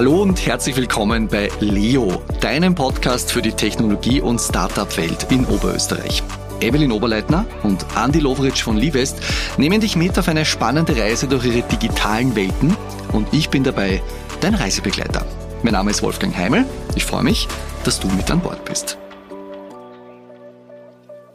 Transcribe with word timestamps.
Hallo 0.00 0.22
und 0.22 0.46
herzlich 0.46 0.76
willkommen 0.76 1.28
bei 1.28 1.50
Leo, 1.60 2.22
deinem 2.40 2.74
Podcast 2.74 3.30
für 3.30 3.42
die 3.42 3.52
Technologie- 3.52 4.22
und 4.22 4.38
Startup-Welt 4.40 5.26
in 5.28 5.44
Oberösterreich. 5.44 6.22
Evelyn 6.62 6.90
Oberleitner 6.90 7.44
und 7.64 7.84
Andy 8.02 8.18
Lovric 8.18 8.56
von 8.56 8.78
Livest 8.78 9.18
nehmen 9.58 9.78
dich 9.82 9.96
mit 9.96 10.18
auf 10.18 10.26
eine 10.28 10.46
spannende 10.46 10.96
Reise 10.96 11.28
durch 11.28 11.44
ihre 11.44 11.68
digitalen 11.68 12.34
Welten 12.34 12.74
und 13.12 13.28
ich 13.34 13.50
bin 13.50 13.62
dabei 13.62 14.02
dein 14.40 14.54
Reisebegleiter. 14.54 15.26
Mein 15.62 15.74
Name 15.74 15.90
ist 15.90 16.00
Wolfgang 16.00 16.34
Heimel. 16.34 16.64
Ich 16.94 17.04
freue 17.04 17.22
mich, 17.22 17.46
dass 17.84 18.00
du 18.00 18.08
mit 18.08 18.30
an 18.30 18.40
Bord 18.40 18.64
bist. 18.64 18.96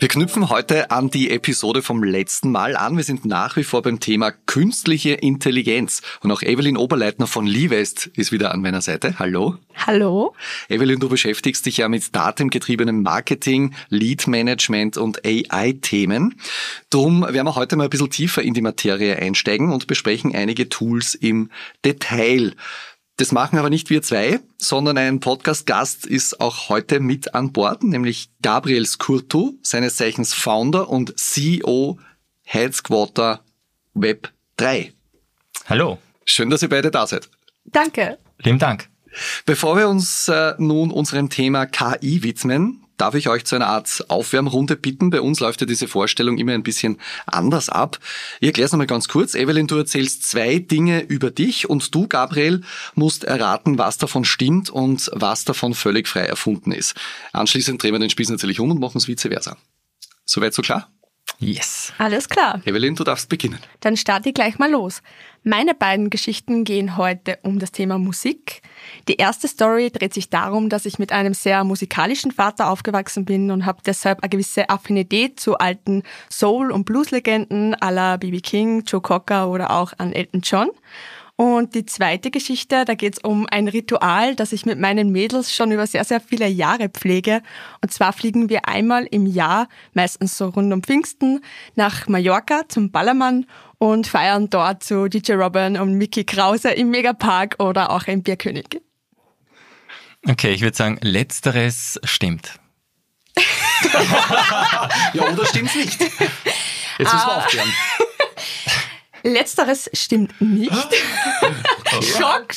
Wir 0.05 0.09
knüpfen 0.09 0.51
heute 0.51 0.91
an 0.91 1.09
die 1.09 1.31
Episode 1.31 1.81
vom 1.81 2.03
letzten 2.03 2.51
Mal 2.51 2.75
an. 2.75 2.95
Wir 2.95 3.03
sind 3.03 3.25
nach 3.25 3.55
wie 3.55 3.63
vor 3.63 3.81
beim 3.81 3.99
Thema 3.99 4.29
künstliche 4.29 5.13
Intelligenz. 5.13 6.03
Und 6.21 6.31
auch 6.31 6.43
Evelyn 6.43 6.77
Oberleitner 6.77 7.25
von 7.25 7.47
Livest 7.47 8.11
ist 8.13 8.31
wieder 8.31 8.53
an 8.53 8.61
meiner 8.61 8.81
Seite. 8.81 9.17
Hallo. 9.17 9.55
Hallo. 9.73 10.35
Evelyn, 10.69 10.99
du 10.99 11.09
beschäftigst 11.09 11.65
dich 11.65 11.77
ja 11.77 11.89
mit 11.89 12.15
datengetriebenem 12.15 13.01
Marketing, 13.01 13.73
Lead 13.89 14.27
Management 14.27 14.97
und 14.97 15.25
AI-Themen. 15.25 16.35
Drum 16.91 17.23
werden 17.23 17.47
wir 17.47 17.55
heute 17.55 17.75
mal 17.75 17.85
ein 17.85 17.89
bisschen 17.89 18.11
tiefer 18.11 18.43
in 18.43 18.53
die 18.53 18.61
Materie 18.61 19.15
einsteigen 19.15 19.71
und 19.71 19.87
besprechen 19.87 20.35
einige 20.35 20.69
Tools 20.69 21.15
im 21.15 21.49
Detail. 21.83 22.53
Das 23.17 23.31
machen 23.31 23.57
aber 23.57 23.69
nicht 23.69 23.89
wir 23.89 24.01
zwei, 24.01 24.41
sondern 24.57 24.97
ein 24.97 25.21
Podcast-Gast 25.21 26.05
ist 26.05 26.41
auch 26.41 26.67
heute 26.67 26.99
mit 26.99 27.33
an 27.33 27.53
Bord, 27.53 27.81
nämlich 27.81 28.29
Gabriel 28.41 28.85
Skurtu, 28.85 29.57
seines 29.61 29.95
Zeichens 29.95 30.33
Founder 30.33 30.89
und 30.89 31.17
CEO 31.17 31.97
Headsquarter 32.43 33.39
Web 33.93 34.33
3. 34.57 34.91
Hallo. 35.67 35.97
Schön, 36.25 36.49
dass 36.49 36.61
ihr 36.61 36.67
beide 36.67 36.91
da 36.91 37.07
seid. 37.07 37.29
Danke. 37.63 38.17
Lieben 38.39 38.59
Dank. 38.59 38.89
Bevor 39.45 39.77
wir 39.77 39.87
uns 39.87 40.27
äh, 40.27 40.55
nun 40.57 40.91
unserem 40.91 41.29
Thema 41.29 41.67
KI 41.67 42.21
widmen, 42.21 42.84
darf 42.97 43.15
ich 43.15 43.29
euch 43.29 43.45
zu 43.45 43.55
einer 43.55 43.67
Art 43.67 44.05
Aufwärmrunde 44.07 44.75
bitten. 44.75 45.09
Bei 45.09 45.21
uns 45.21 45.39
läuft 45.39 45.61
ja 45.61 45.67
diese 45.67 45.87
Vorstellung 45.87 46.37
immer 46.37 46.53
ein 46.53 46.63
bisschen 46.63 46.97
anders 47.25 47.69
ab. 47.69 47.99
Ich 48.39 48.47
erkläre 48.47 48.65
es 48.65 48.71
nochmal 48.71 48.87
ganz 48.87 49.07
kurz. 49.07 49.35
Evelyn, 49.35 49.67
du 49.67 49.77
erzählst 49.77 50.23
zwei 50.23 50.59
Dinge 50.59 51.01
über 51.01 51.31
dich 51.31 51.69
und 51.69 51.93
du, 51.93 52.07
Gabriel, 52.07 52.61
musst 52.93 53.23
erraten, 53.23 53.77
was 53.77 53.97
davon 53.97 54.25
stimmt 54.25 54.69
und 54.69 55.09
was 55.13 55.45
davon 55.45 55.73
völlig 55.73 56.07
frei 56.07 56.25
erfunden 56.25 56.71
ist. 56.71 56.95
Anschließend 57.33 57.81
drehen 57.81 57.93
wir 57.93 57.99
den 57.99 58.09
Spieß 58.09 58.29
natürlich 58.29 58.59
um 58.59 58.71
und 58.71 58.79
machen 58.79 58.97
es 58.97 59.07
vice 59.07 59.27
versa. 59.29 59.57
Soweit 60.25 60.53
so 60.53 60.61
klar? 60.61 60.89
Yes. 61.39 61.93
Alles 61.97 62.29
klar. 62.29 62.61
Evelyn, 62.65 62.95
du 62.95 63.03
darfst 63.03 63.29
beginnen. 63.29 63.59
Dann 63.81 63.97
starte 63.97 64.29
ich 64.29 64.35
gleich 64.35 64.57
mal 64.57 64.71
los. 64.71 65.01
Meine 65.43 65.75
beiden 65.75 66.09
Geschichten 66.09 66.63
gehen 66.63 66.97
heute 66.97 67.37
um 67.43 67.59
das 67.59 67.71
Thema 67.71 67.99
Musik. 67.99 68.61
Die 69.07 69.17
erste 69.17 69.47
Story 69.47 69.91
dreht 69.91 70.13
sich 70.13 70.29
darum, 70.29 70.69
dass 70.69 70.87
ich 70.87 70.97
mit 70.97 71.11
einem 71.11 71.35
sehr 71.35 71.63
musikalischen 71.63 72.31
Vater 72.31 72.69
aufgewachsen 72.69 73.25
bin 73.25 73.51
und 73.51 73.65
habe 73.65 73.79
deshalb 73.85 74.23
eine 74.23 74.29
gewisse 74.29 74.69
Affinität 74.69 75.39
zu 75.39 75.57
alten 75.57 76.01
Soul- 76.31 76.71
und 76.71 76.85
Blues-Legenden 76.85 77.75
à 77.75 77.91
la 77.91 78.17
B.B. 78.17 78.39
King, 78.39 78.83
Joe 78.87 79.01
Cocker 79.01 79.49
oder 79.49 79.69
auch 79.71 79.93
an 79.97 80.13
Elton 80.13 80.41
John. 80.41 80.69
Und 81.37 81.75
die 81.75 81.85
zweite 81.85 82.31
Geschichte, 82.31 82.85
da 82.85 82.93
geht 82.93 83.17
es 83.17 83.19
um 83.19 83.45
ein 83.49 83.67
Ritual, 83.67 84.35
das 84.35 84.53
ich 84.53 84.65
mit 84.65 84.79
meinen 84.79 85.11
Mädels 85.11 85.53
schon 85.53 85.71
über 85.73 85.85
sehr, 85.85 86.05
sehr 86.05 86.21
viele 86.21 86.47
Jahre 86.47 86.87
pflege. 86.87 87.41
Und 87.81 87.91
zwar 87.91 88.13
fliegen 88.13 88.47
wir 88.47 88.69
einmal 88.69 89.05
im 89.05 89.25
Jahr, 89.25 89.67
meistens 89.93 90.37
so 90.37 90.47
rund 90.47 90.71
um 90.71 90.81
Pfingsten, 90.81 91.41
nach 91.75 92.07
Mallorca 92.07 92.61
zum 92.69 92.89
Ballermann 92.89 93.45
und 93.79 94.07
feiern 94.07 94.49
dort 94.49 94.83
zu 94.83 95.09
DJ 95.09 95.33
Robin 95.33 95.77
und 95.77 95.95
Mickey 95.95 96.23
Krause 96.23 96.69
im 96.69 96.89
Megapark 96.89 97.57
oder 97.59 97.89
auch 97.91 98.05
im 98.05 98.23
Bierkönig. 98.23 98.81
Okay, 100.25 100.53
ich 100.53 100.61
würde 100.61 100.77
sagen, 100.77 100.97
letzteres 101.01 101.99
stimmt. 102.05 102.59
ja, 105.13 105.23
oder 105.33 105.45
stimmt's 105.45 105.75
nicht? 105.75 105.99
Jetzt 105.99 107.13
müssen 107.13 107.27
wir 107.27 107.37
aufklären. 107.37 107.73
Letzteres 109.25 109.89
stimmt 109.91 110.39
nicht. 110.39 110.71
Schock. 112.01 112.47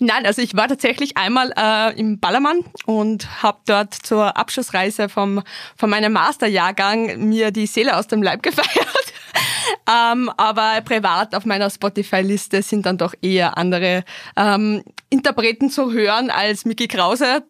Nein, 0.00 0.26
also 0.26 0.42
ich 0.42 0.56
war 0.56 0.66
tatsächlich 0.66 1.16
einmal 1.16 1.52
äh, 1.56 1.96
im 1.98 2.18
Ballermann 2.18 2.64
und 2.84 3.42
habe 3.44 3.58
dort 3.64 3.94
zur 3.94 4.36
Abschlussreise 4.36 5.08
vom, 5.08 5.42
von 5.76 5.88
meinem 5.88 6.12
Masterjahrgang 6.12 7.28
mir 7.28 7.52
die 7.52 7.66
Seele 7.66 7.96
aus 7.96 8.08
dem 8.08 8.24
Leib 8.24 8.42
gefeiert. 8.42 9.12
ähm, 9.88 10.32
aber 10.36 10.80
privat 10.80 11.32
auf 11.36 11.44
meiner 11.44 11.70
Spotify-Liste 11.70 12.62
sind 12.62 12.86
dann 12.86 12.98
doch 12.98 13.14
eher 13.22 13.56
andere 13.56 14.02
ähm, 14.36 14.82
Interpreten 15.10 15.70
zu 15.70 15.92
hören 15.92 16.30
als 16.30 16.64
Mickey 16.64 16.88
Krause, 16.88 17.44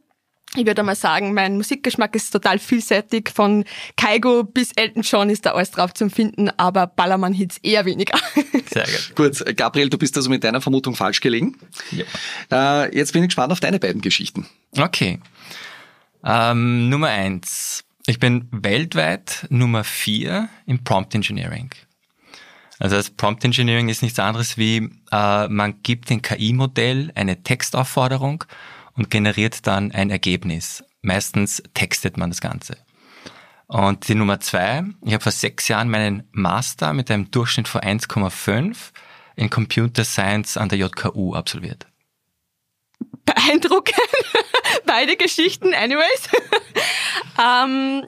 ich 0.56 0.66
würde 0.66 0.82
mal 0.82 0.96
sagen, 0.96 1.32
mein 1.32 1.56
Musikgeschmack 1.56 2.14
ist 2.16 2.30
total 2.30 2.58
vielseitig. 2.58 3.30
Von 3.32 3.64
Kaigo 3.96 4.42
bis 4.42 4.72
Elton 4.74 5.02
John 5.02 5.30
ist 5.30 5.46
da 5.46 5.52
alles 5.52 5.70
drauf 5.70 5.94
zu 5.94 6.10
finden, 6.10 6.50
aber 6.56 6.88
Ballermann-Hits 6.88 7.58
eher 7.58 7.84
weniger. 7.84 8.18
Sehr 8.72 8.84
gut. 9.14 9.38
Gut, 9.38 9.56
Gabriel, 9.56 9.88
du 9.88 9.98
bist 9.98 10.16
also 10.16 10.28
mit 10.28 10.42
deiner 10.42 10.60
Vermutung 10.60 10.96
falsch 10.96 11.20
gelegen. 11.20 11.56
Ja. 11.92 12.84
Äh, 12.84 12.96
jetzt 12.96 13.12
bin 13.12 13.22
ich 13.22 13.28
gespannt 13.28 13.52
auf 13.52 13.60
deine 13.60 13.78
beiden 13.78 14.00
Geschichten. 14.00 14.46
Okay. 14.76 15.20
Ähm, 16.24 16.88
Nummer 16.88 17.08
eins. 17.08 17.84
Ich 18.06 18.18
bin 18.18 18.48
weltweit 18.50 19.46
Nummer 19.50 19.84
vier 19.84 20.48
im 20.66 20.82
Prompt 20.82 21.14
Engineering. 21.14 21.70
Also 22.80 22.96
das 22.96 23.10
Prompt 23.10 23.44
Engineering 23.44 23.88
ist 23.88 24.02
nichts 24.02 24.18
anderes 24.18 24.56
wie, 24.56 24.90
äh, 25.12 25.48
man 25.48 25.82
gibt 25.82 26.10
dem 26.10 26.22
KI-Modell 26.22 27.12
eine 27.14 27.42
Textaufforderung 27.42 28.44
und 28.94 29.10
generiert 29.10 29.66
dann 29.66 29.92
ein 29.92 30.10
Ergebnis. 30.10 30.84
Meistens 31.02 31.62
textet 31.74 32.16
man 32.16 32.30
das 32.30 32.40
Ganze. 32.40 32.76
Und 33.66 34.08
die 34.08 34.16
Nummer 34.16 34.40
zwei, 34.40 34.82
ich 35.04 35.12
habe 35.12 35.22
vor 35.22 35.32
sechs 35.32 35.68
Jahren 35.68 35.88
meinen 35.88 36.28
Master 36.32 36.92
mit 36.92 37.10
einem 37.10 37.30
Durchschnitt 37.30 37.68
von 37.68 37.80
1,5 37.80 38.76
in 39.36 39.48
Computer 39.48 40.04
Science 40.04 40.56
an 40.56 40.68
der 40.68 40.78
JKU 40.78 41.34
absolviert. 41.34 41.86
Beeindruckend. 43.24 43.96
Beide 44.86 45.16
Geschichten, 45.16 45.72
anyways. 45.72 46.28
ähm, 47.40 48.06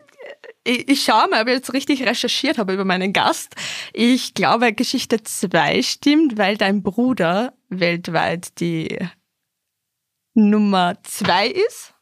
ich, 0.64 0.88
ich 0.88 1.04
schaue 1.04 1.28
mal, 1.28 1.42
ob 1.42 1.48
ich 1.48 1.54
jetzt 1.54 1.72
richtig 1.72 2.02
recherchiert 2.04 2.58
habe 2.58 2.72
über 2.72 2.84
meinen 2.84 3.12
Gast. 3.12 3.54
Ich 3.92 4.34
glaube, 4.34 4.72
Geschichte 4.72 5.22
zwei 5.22 5.82
stimmt, 5.82 6.38
weil 6.38 6.56
dein 6.56 6.82
Bruder 6.82 7.52
weltweit 7.68 8.60
die 8.60 8.98
Nummer 10.34 10.96
zwei 11.02 11.48
ist? 11.48 11.92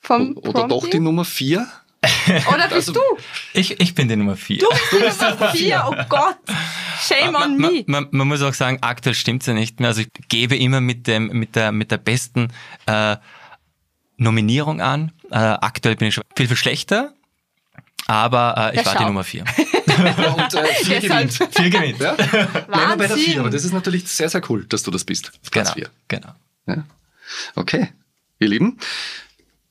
Vom 0.00 0.36
Oder 0.36 0.52
Prompting? 0.52 0.68
doch 0.68 0.90
die 0.90 1.00
Nummer 1.00 1.24
vier? 1.24 1.66
Oder 2.48 2.68
bist 2.68 2.88
also, 2.88 2.92
du? 2.92 3.00
Ich, 3.52 3.80
ich 3.80 3.94
bin 3.94 4.08
die 4.08 4.16
Nummer 4.16 4.36
vier. 4.36 4.58
Du 4.58 5.00
bist 5.00 5.20
die 5.20 5.24
Nummer 5.24 5.48
vier, 5.52 5.84
oh 5.86 5.94
Gott. 6.08 6.38
Shame 7.00 7.34
on 7.34 7.56
me. 7.56 7.84
Man, 7.86 8.04
man, 8.04 8.08
man 8.12 8.28
muss 8.28 8.42
auch 8.42 8.54
sagen, 8.54 8.78
aktuell 8.80 9.14
stimmt's 9.14 9.46
ja 9.46 9.54
nicht 9.54 9.80
mehr. 9.80 9.88
Also 9.88 10.02
ich 10.02 10.08
gebe 10.28 10.56
immer 10.56 10.80
mit 10.80 11.06
dem, 11.06 11.28
mit 11.28 11.56
der, 11.56 11.72
mit 11.72 11.90
der 11.90 11.98
besten 11.98 12.52
äh, 12.86 13.16
Nominierung 14.16 14.80
an. 14.80 15.12
Äh, 15.30 15.36
aktuell 15.36 15.96
bin 15.96 16.08
ich 16.08 16.14
schon 16.14 16.24
viel, 16.36 16.46
viel 16.46 16.56
schlechter. 16.56 17.12
Aber 18.06 18.54
äh, 18.56 18.70
ich 18.70 18.76
ja, 18.76 18.86
war 18.86 18.92
schau. 18.92 18.98
die 19.00 19.04
Nummer 19.06 19.24
vier. 19.24 19.44
und 19.44 20.54
äh, 20.54 20.66
vier 20.84 21.00
gewinnt. 21.00 21.32
Vier 21.32 21.70
gewinnt. 21.70 22.00
Ja? 22.00 22.12
Bleiben 22.12 22.70
wir 22.70 22.96
bei 22.96 23.06
der 23.08 23.16
vier, 23.16 23.40
aber 23.40 23.50
das 23.50 23.64
ist 23.64 23.72
natürlich 23.72 24.06
sehr, 24.06 24.28
sehr 24.28 24.42
cool, 24.48 24.64
dass 24.66 24.84
du 24.84 24.92
das 24.92 25.04
bist. 25.04 25.32
Platz 25.50 25.74
genau, 25.74 25.74
vier. 25.74 25.90
Genau. 26.06 26.34
Ja. 26.66 26.84
Okay, 27.54 27.88
ihr 28.38 28.48
Lieben. 28.48 28.78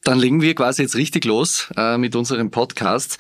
Dann 0.04 0.20
legen 0.20 0.42
wir 0.42 0.54
quasi 0.54 0.84
jetzt 0.84 0.96
richtig 0.96 1.26
los 1.26 1.70
äh, 1.76 1.98
mit 1.98 2.16
unserem 2.16 2.52
Podcast 2.52 3.18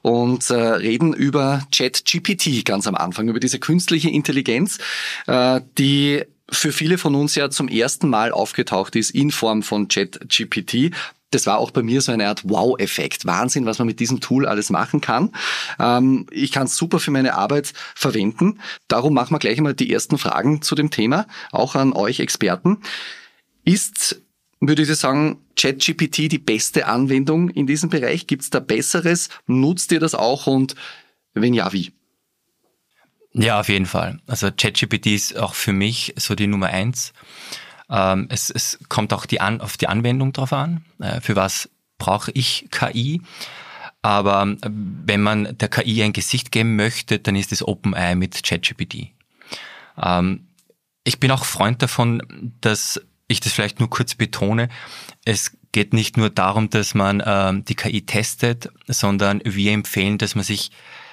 und 0.00 0.48
äh, 0.48 0.54
reden 0.54 1.12
über 1.12 1.66
ChatGPT 1.72 2.64
ganz 2.64 2.86
am 2.86 2.94
Anfang, 2.94 3.28
über 3.28 3.38
diese 3.38 3.58
künstliche 3.58 4.08
Intelligenz, 4.08 4.78
äh, 5.26 5.60
die 5.76 6.24
für 6.50 6.72
viele 6.72 6.96
von 6.96 7.14
uns 7.14 7.34
ja 7.34 7.50
zum 7.50 7.68
ersten 7.68 8.08
Mal 8.08 8.32
aufgetaucht 8.32 8.96
ist 8.96 9.10
in 9.10 9.30
Form 9.30 9.62
von 9.62 9.88
ChatGPT 9.88 10.92
das 11.32 11.46
war 11.46 11.58
auch 11.58 11.70
bei 11.70 11.82
mir 11.82 12.00
so 12.00 12.12
eine 12.12 12.28
Art 12.28 12.48
Wow-Effekt. 12.48 13.26
Wahnsinn, 13.26 13.66
was 13.66 13.78
man 13.78 13.86
mit 13.86 14.00
diesem 14.00 14.20
Tool 14.20 14.46
alles 14.46 14.70
machen 14.70 15.00
kann. 15.00 15.32
Ähm, 15.78 16.26
ich 16.30 16.52
kann 16.52 16.66
es 16.66 16.76
super 16.76 17.00
für 17.00 17.10
meine 17.10 17.34
Arbeit 17.34 17.72
verwenden. 17.94 18.60
Darum 18.86 19.14
machen 19.14 19.34
wir 19.34 19.38
gleich 19.38 19.58
einmal 19.58 19.74
die 19.74 19.92
ersten 19.92 20.18
Fragen 20.18 20.62
zu 20.62 20.74
dem 20.74 20.90
Thema, 20.90 21.26
auch 21.50 21.74
an 21.74 21.92
euch 21.92 22.20
Experten. 22.20 22.78
Ist, 23.64 24.22
würde 24.60 24.82
ich 24.82 24.94
sagen, 24.94 25.38
ChatGPT 25.56 26.30
die 26.30 26.38
beste 26.38 26.86
Anwendung 26.86 27.48
in 27.48 27.66
diesem 27.66 27.90
Bereich? 27.90 28.26
Gibt 28.26 28.42
es 28.42 28.50
da 28.50 28.60
Besseres? 28.60 29.28
Nutzt 29.46 29.90
ihr 29.92 30.00
das 30.00 30.14
auch 30.14 30.46
und 30.46 30.74
wenn 31.34 31.54
ja, 31.54 31.72
wie? 31.72 31.92
Ja, 33.34 33.60
auf 33.60 33.68
jeden 33.68 33.86
Fall. 33.86 34.20
Also 34.26 34.50
ChatGPT 34.50 35.06
ist 35.06 35.38
auch 35.38 35.54
für 35.54 35.72
mich 35.72 36.12
so 36.16 36.34
die 36.34 36.46
Nummer 36.46 36.66
eins. 36.66 37.14
Ähm, 37.92 38.26
es, 38.30 38.50
es 38.50 38.78
kommt 38.88 39.12
auch 39.12 39.26
die 39.26 39.40
an, 39.40 39.60
auf 39.60 39.76
die 39.76 39.86
Anwendung 39.86 40.32
drauf 40.32 40.52
an. 40.52 40.84
Äh, 40.98 41.20
für 41.20 41.36
was 41.36 41.68
brauche 41.98 42.32
ich 42.32 42.68
KI? 42.70 43.20
Aber 44.00 44.44
äh, 44.44 44.70
wenn 44.70 45.20
man 45.20 45.56
der 45.58 45.68
KI 45.68 46.02
ein 46.02 46.14
Gesicht 46.14 46.50
geben 46.50 46.74
möchte, 46.74 47.18
dann 47.18 47.36
ist 47.36 47.52
es 47.52 47.66
OpenAI 47.66 48.14
mit 48.14 48.42
ChatGPT. 48.42 49.08
Ähm, 50.02 50.48
ich 51.04 51.20
bin 51.20 51.30
auch 51.30 51.44
Freund 51.44 51.82
davon, 51.82 52.54
dass 52.60 53.00
ich 53.28 53.40
das 53.40 53.52
vielleicht 53.52 53.78
nur 53.78 53.90
kurz 53.90 54.14
betone. 54.14 54.68
Es 55.24 55.56
geht 55.72 55.92
nicht 55.92 56.16
nur 56.16 56.30
darum, 56.30 56.70
dass 56.70 56.94
man 56.94 57.22
ähm, 57.24 57.64
die 57.64 57.74
KI 57.74 58.02
testet, 58.02 58.70
sondern 58.86 59.42
wir 59.44 59.72
empfehlen, 59.72 60.18
dass 60.18 60.34
man 60.34 60.44
sich 60.44 60.70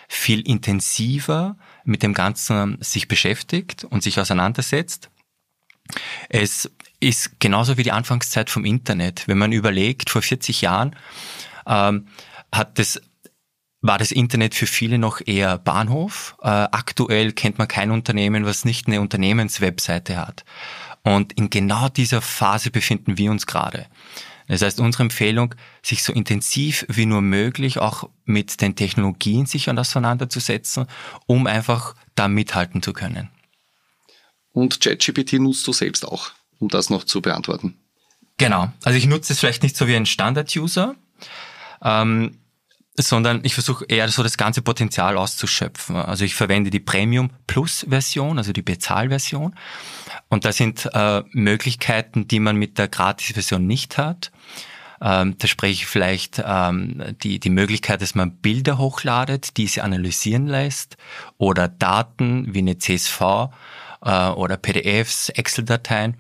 viel 0.08 0.42
intensiver 0.42 1.58
mit 1.84 2.04
dem 2.04 2.14
Ganzen 2.14 2.78
sich 2.82 3.08
beschäftigt 3.08 3.84
und 3.84 4.02
sich 4.02 4.20
auseinandersetzt. 4.20 5.10
Es 6.30 6.70
ist 7.00 7.40
genauso 7.40 7.78
wie 7.78 7.84
die 7.84 7.92
Anfangszeit 7.92 8.50
vom 8.50 8.66
Internet. 8.66 9.28
Wenn 9.28 9.38
man 9.38 9.52
überlegt, 9.52 10.10
vor 10.10 10.22
40 10.22 10.62
Jahren 10.62 10.96
ähm, 11.66 12.08
hat 12.52 12.78
das 12.80 13.02
war 13.82 13.98
das 13.98 14.12
Internet 14.12 14.56
für 14.56 14.68
viele 14.68 14.98
noch 14.98 15.22
eher 15.26 15.58
Bahnhof. 15.58 16.36
Äh, 16.42 16.48
aktuell 16.48 17.32
kennt 17.32 17.58
man 17.60 17.68
kein 17.70 17.92
Unternehmen, 17.92 18.46
was 18.46 18.66
nicht 18.66 18.88
eine 18.88 19.00
Unternehmenswebseite 19.00 20.18
hat. 20.18 20.44
Und 21.04 21.34
in 21.34 21.50
genau 21.50 21.88
dieser 21.88 22.22
Phase 22.22 22.72
befinden 22.72 23.18
wir 23.18 23.32
uns 23.32 23.48
gerade. 23.48 23.88
Das 24.48 24.64
heißt, 24.64 24.80
unsere 24.80 25.04
Empfehlung, 25.04 25.56
sich 25.84 26.04
so 26.04 26.12
intensiv 26.12 26.86
wie 26.90 27.06
nur 27.06 27.22
möglich 27.22 27.78
auch 27.78 28.10
mit 28.26 28.62
den 28.62 28.76
Technologien 28.76 29.46
sich 29.46 29.70
auseinanderzusetzen, 29.70 30.88
um 31.28 31.48
einfach 31.48 31.96
da 32.16 32.28
mithalten 32.28 32.82
zu 32.82 32.92
können. 32.92 33.30
Und 34.52 34.82
ChatGPT 34.82 35.34
nutzt 35.34 35.66
du 35.68 35.74
selbst 35.74 36.06
auch, 36.08 36.32
um 36.60 36.70
das 36.70 36.90
noch 36.90 37.04
zu 37.04 37.22
beantworten. 37.22 37.78
Genau. 38.38 38.72
Also 38.84 38.98
ich 38.98 39.06
nutze 39.06 39.34
es 39.34 39.40
vielleicht 39.40 39.64
nicht 39.64 39.78
so 39.78 39.88
wie 39.88 39.96
ein 39.96 40.06
Standard-User, 40.06 40.96
ähm, 41.84 42.40
sondern 42.96 43.42
ich 43.44 43.54
versuche 43.54 43.86
eher 43.86 44.08
so 44.10 44.24
das 44.24 44.38
ganze 44.38 44.62
Potenzial 44.62 45.18
auszuschöpfen. 45.18 45.96
Also 45.96 46.26
ich 46.26 46.36
verwende 46.36 46.70
die 46.70 46.80
Premium 46.80 47.30
Plus 47.48 47.86
Version, 47.88 48.38
also 48.38 48.52
die 48.54 48.62
Bezahlversion. 48.62 49.56
Und 50.30 50.46
da 50.46 50.52
sind 50.52 50.90
äh, 50.94 51.24
Möglichkeiten, 51.32 52.28
die 52.28 52.40
man 52.40 52.56
mit 52.56 52.78
der 52.78 52.88
Gratis-Version 52.88 53.66
nicht 53.66 53.98
hat. 53.98 54.32
Ähm, 55.02 55.36
da 55.38 55.48
spreche 55.48 55.74
ich 55.74 55.86
vielleicht 55.86 56.42
ähm, 56.46 57.16
die, 57.24 57.40
die 57.40 57.50
Möglichkeit, 57.50 58.02
dass 58.02 58.16
man 58.16 58.38
Bilder 58.38 58.78
hochladet, 58.78 59.56
diese 59.58 59.84
analysieren 59.84 60.48
lässt 60.48 60.98
oder 61.38 61.68
Daten 61.68 62.54
wie 62.54 62.60
eine 62.60 62.78
CSV 62.78 63.50
äh, 64.04 64.30
oder 64.30 64.58
PDFs, 64.58 65.30
Excel-Dateien. 65.30 66.18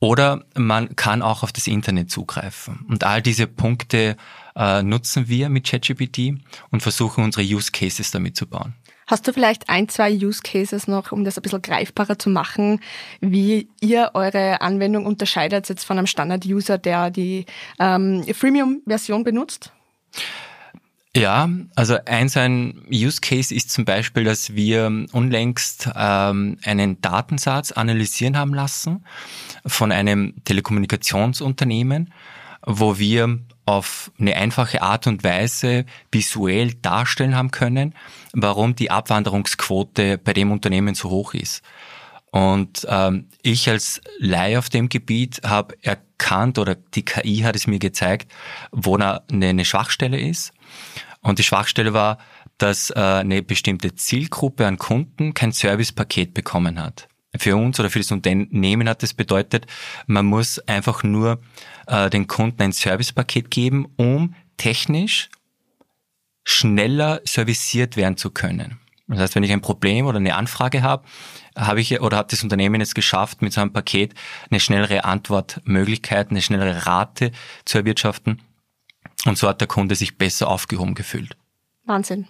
Oder 0.00 0.44
man 0.54 0.96
kann 0.96 1.22
auch 1.22 1.42
auf 1.42 1.52
das 1.52 1.66
Internet 1.66 2.10
zugreifen. 2.10 2.84
Und 2.88 3.04
all 3.04 3.22
diese 3.22 3.46
Punkte 3.46 4.16
äh, 4.54 4.82
nutzen 4.82 5.28
wir 5.28 5.48
mit 5.48 5.66
ChatGPT 5.66 6.34
und 6.70 6.82
versuchen 6.82 7.24
unsere 7.24 7.44
Use 7.46 7.72
Cases 7.72 8.10
damit 8.10 8.36
zu 8.36 8.46
bauen. 8.46 8.74
Hast 9.06 9.28
du 9.28 9.32
vielleicht 9.32 9.68
ein, 9.68 9.88
zwei 9.88 10.12
Use 10.12 10.40
Cases 10.42 10.88
noch, 10.88 11.12
um 11.12 11.24
das 11.24 11.38
ein 11.38 11.42
bisschen 11.42 11.62
greifbarer 11.62 12.18
zu 12.18 12.30
machen, 12.30 12.80
wie 13.20 13.68
ihr 13.80 14.10
eure 14.14 14.60
Anwendung 14.62 15.04
unterscheidet 15.06 15.68
jetzt 15.68 15.84
von 15.84 15.98
einem 15.98 16.06
Standard-User, 16.06 16.78
der 16.78 17.10
die 17.10 17.44
ähm, 17.78 18.24
Freemium-Version 18.32 19.24
benutzt? 19.24 19.72
Ja, 21.16 21.48
also 21.76 21.96
ein 22.06 22.28
so 22.28 22.40
ein 22.40 22.82
Use 22.90 23.20
Case 23.20 23.54
ist 23.54 23.70
zum 23.70 23.84
Beispiel, 23.84 24.24
dass 24.24 24.54
wir 24.54 25.06
unlängst 25.12 25.88
ähm, 25.94 26.58
einen 26.64 27.00
Datensatz 27.00 27.70
analysieren 27.70 28.36
haben 28.36 28.52
lassen 28.52 29.04
von 29.64 29.92
einem 29.92 30.34
Telekommunikationsunternehmen, 30.44 32.12
wo 32.66 32.98
wir 32.98 33.38
auf 33.64 34.10
eine 34.18 34.34
einfache 34.36 34.82
Art 34.82 35.06
und 35.06 35.22
Weise 35.22 35.86
visuell 36.10 36.74
darstellen 36.74 37.36
haben 37.36 37.52
können, 37.52 37.94
warum 38.32 38.74
die 38.74 38.90
Abwanderungsquote 38.90 40.18
bei 40.18 40.32
dem 40.32 40.50
Unternehmen 40.50 40.96
so 40.96 41.10
hoch 41.10 41.34
ist. 41.34 41.62
Und 42.32 42.84
ähm, 42.90 43.28
ich 43.42 43.70
als 43.70 44.00
Laie 44.18 44.58
auf 44.58 44.68
dem 44.68 44.88
Gebiet 44.88 45.42
habe 45.44 45.76
erkannt 45.82 46.58
oder 46.58 46.74
die 46.74 47.04
KI 47.04 47.38
hat 47.38 47.54
es 47.54 47.68
mir 47.68 47.78
gezeigt, 47.78 48.32
wo 48.72 48.96
eine, 48.96 49.22
eine 49.30 49.64
Schwachstelle 49.64 50.18
ist. 50.18 50.52
Und 51.24 51.38
die 51.38 51.42
Schwachstelle 51.42 51.94
war, 51.94 52.18
dass 52.58 52.90
äh, 52.90 53.00
eine 53.00 53.42
bestimmte 53.42 53.94
Zielgruppe 53.94 54.66
an 54.66 54.78
Kunden 54.78 55.34
kein 55.34 55.50
Servicepaket 55.50 56.34
bekommen 56.34 56.80
hat. 56.80 57.08
Für 57.36 57.56
uns 57.56 57.80
oder 57.80 57.90
für 57.90 57.98
das 57.98 58.12
Unternehmen 58.12 58.88
hat 58.88 59.02
das 59.02 59.14
bedeutet, 59.14 59.66
man 60.06 60.26
muss 60.26 60.60
einfach 60.60 61.02
nur 61.02 61.40
äh, 61.88 62.08
den 62.10 62.28
Kunden 62.28 62.62
ein 62.62 62.72
Servicepaket 62.72 63.50
geben, 63.50 63.88
um 63.96 64.34
technisch 64.56 65.30
schneller 66.44 67.20
serviciert 67.24 67.96
werden 67.96 68.16
zu 68.16 68.30
können. 68.30 68.78
Das 69.08 69.18
heißt, 69.18 69.34
wenn 69.34 69.42
ich 69.42 69.52
ein 69.52 69.62
Problem 69.62 70.06
oder 70.06 70.18
eine 70.18 70.36
Anfrage 70.36 70.82
habe, 70.82 71.04
habe 71.56 71.80
ich 71.80 72.00
oder 72.00 72.18
hat 72.18 72.32
das 72.32 72.42
Unternehmen 72.42 72.80
es 72.80 72.94
geschafft, 72.94 73.42
mit 73.42 73.52
so 73.52 73.60
einem 73.60 73.72
Paket 73.72 74.14
eine 74.50 74.60
schnellere 74.60 75.04
Antwortmöglichkeit, 75.04 76.30
eine 76.30 76.42
schnellere 76.42 76.86
Rate 76.86 77.32
zu 77.64 77.78
erwirtschaften. 77.78 78.40
Und 79.24 79.38
so 79.38 79.48
hat 79.48 79.60
der 79.60 79.68
Kunde 79.68 79.94
sich 79.94 80.16
besser 80.16 80.48
aufgehoben 80.48 80.94
gefühlt. 80.94 81.36
Wahnsinn. 81.84 82.26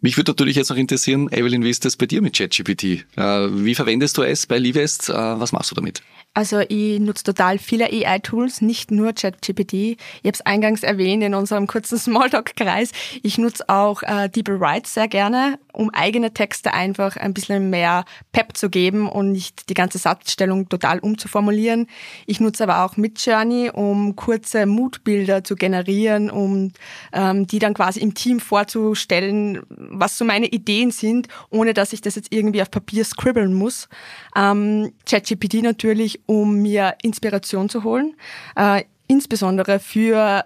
Mich 0.00 0.16
würde 0.16 0.30
natürlich 0.30 0.56
jetzt 0.56 0.70
noch 0.70 0.76
interessieren, 0.76 1.30
Evelyn, 1.30 1.62
wie 1.62 1.70
ist 1.70 1.84
das 1.84 1.96
bei 1.96 2.06
dir 2.06 2.22
mit 2.22 2.34
ChatGPT? 2.36 2.84
Äh, 2.84 3.04
wie 3.16 3.74
verwendest 3.74 4.16
du 4.16 4.22
es 4.22 4.46
bei 4.46 4.58
Livest? 4.58 5.10
Äh, 5.10 5.12
was 5.12 5.52
machst 5.52 5.70
du 5.70 5.74
damit? 5.74 6.02
Also 6.32 6.60
ich 6.60 7.00
nutze 7.00 7.24
total 7.24 7.58
viele 7.58 7.86
AI-Tools, 7.86 8.60
nicht 8.60 8.92
nur 8.92 9.12
ChatGPT. 9.12 9.72
Ich 9.72 9.98
habe 10.22 10.30
es 10.30 10.40
eingangs 10.42 10.84
erwähnt 10.84 11.24
in 11.24 11.34
unserem 11.34 11.66
kurzen 11.66 11.98
Smalltalk-Kreis. 11.98 12.92
Ich 13.24 13.36
nutze 13.36 13.68
auch 13.68 14.04
äh, 14.04 14.28
DeepL 14.28 14.60
sehr 14.84 15.08
gerne, 15.08 15.58
um 15.72 15.90
eigene 15.90 16.32
Texte 16.32 16.72
einfach 16.72 17.16
ein 17.16 17.34
bisschen 17.34 17.68
mehr 17.68 18.04
Pep 18.30 18.56
zu 18.56 18.70
geben 18.70 19.08
und 19.08 19.32
nicht 19.32 19.68
die 19.70 19.74
ganze 19.74 19.98
Satzstellung 19.98 20.68
total 20.68 21.00
umzuformulieren. 21.00 21.88
Ich 22.26 22.38
nutze 22.38 22.62
aber 22.62 22.84
auch 22.84 22.96
Midjourney, 22.96 23.70
um 23.70 24.14
kurze 24.14 24.66
Moodbilder 24.66 25.42
zu 25.42 25.56
generieren, 25.56 26.30
um 26.30 26.72
ähm, 27.12 27.48
die 27.48 27.58
dann 27.58 27.74
quasi 27.74 27.98
im 27.98 28.14
Team 28.14 28.38
vorzustellen, 28.38 29.62
was 29.68 30.16
so 30.16 30.24
meine 30.24 30.46
Ideen 30.46 30.92
sind, 30.92 31.26
ohne 31.50 31.74
dass 31.74 31.92
ich 31.92 32.02
das 32.02 32.14
jetzt 32.14 32.32
irgendwie 32.32 32.62
auf 32.62 32.70
Papier 32.70 33.04
scribbeln 33.04 33.52
muss. 33.52 33.88
Ähm, 34.36 34.92
ChatGPT 35.06 35.62
natürlich 35.62 36.19
um 36.26 36.56
mir 36.56 36.96
Inspiration 37.02 37.68
zu 37.68 37.84
holen, 37.84 38.16
äh, 38.56 38.84
insbesondere 39.06 39.78
für 39.78 40.44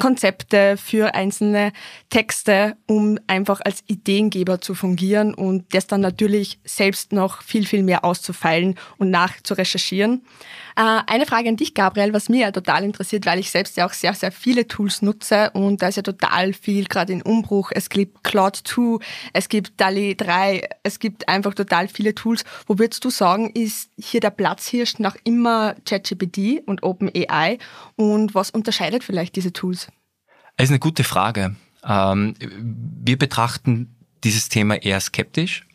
Konzepte, 0.00 0.76
für 0.76 1.14
einzelne 1.14 1.72
Texte, 2.08 2.76
um 2.86 3.18
einfach 3.28 3.60
als 3.64 3.84
Ideengeber 3.86 4.60
zu 4.60 4.74
fungieren 4.74 5.34
und 5.34 5.72
das 5.74 5.86
dann 5.86 6.00
natürlich 6.00 6.58
selbst 6.64 7.12
noch 7.12 7.42
viel, 7.42 7.66
viel 7.66 7.84
mehr 7.84 8.04
auszufeilen 8.04 8.76
und 8.98 9.10
nachzurecherchieren. 9.10 10.24
Äh, 10.76 11.00
eine 11.06 11.26
Frage 11.26 11.48
an 11.48 11.56
dich, 11.56 11.74
Gabriel, 11.74 12.12
was 12.12 12.28
mir 12.28 12.40
ja 12.40 12.50
total 12.52 12.84
interessiert, 12.84 13.26
weil 13.26 13.38
ich 13.38 13.50
selbst 13.50 13.76
ja 13.76 13.86
auch 13.86 13.92
sehr, 13.92 14.14
sehr 14.14 14.32
viele 14.32 14.66
Tools 14.66 15.02
nutze 15.02 15.50
und 15.50 15.82
da 15.82 15.88
ist 15.88 15.96
ja 15.96 16.02
total 16.02 16.52
viel 16.52 16.84
gerade 16.84 17.12
in 17.12 17.22
Umbruch. 17.22 17.70
Es 17.74 17.88
gibt 17.88 18.24
Cloud 18.24 18.56
2, 18.64 19.04
es 19.32 19.48
gibt 19.48 19.80
DALI 19.80 20.16
3, 20.16 20.68
es 20.82 20.98
gibt 20.98 21.28
einfach 21.28 21.54
total 21.54 21.88
viele 21.88 22.14
Tools. 22.14 22.44
Wo 22.66 22.78
würdest 22.78 23.04
du 23.04 23.10
sagen, 23.10 23.50
ist 23.50 23.90
hier 23.98 24.20
der 24.20 24.30
Platzhirsch 24.30 24.98
nach 24.98 25.16
immer 25.24 25.74
ChatGPT 25.84 26.62
und 26.66 26.82
OpenAI 26.82 27.58
und 27.96 28.34
was 28.34 28.50
unterscheidet 28.50 29.04
vielleicht 29.04 29.36
diese 29.36 29.52
Tools? 29.52 29.88
Das 30.56 30.64
ist 30.64 30.70
eine 30.70 30.78
gute 30.78 31.04
Frage. 31.04 31.56
Ähm, 31.84 32.34
wir 32.40 33.16
betrachten 33.16 33.96
dieses 34.24 34.48
Thema 34.48 34.74
eher 34.74 35.00
skeptisch, 35.00 35.66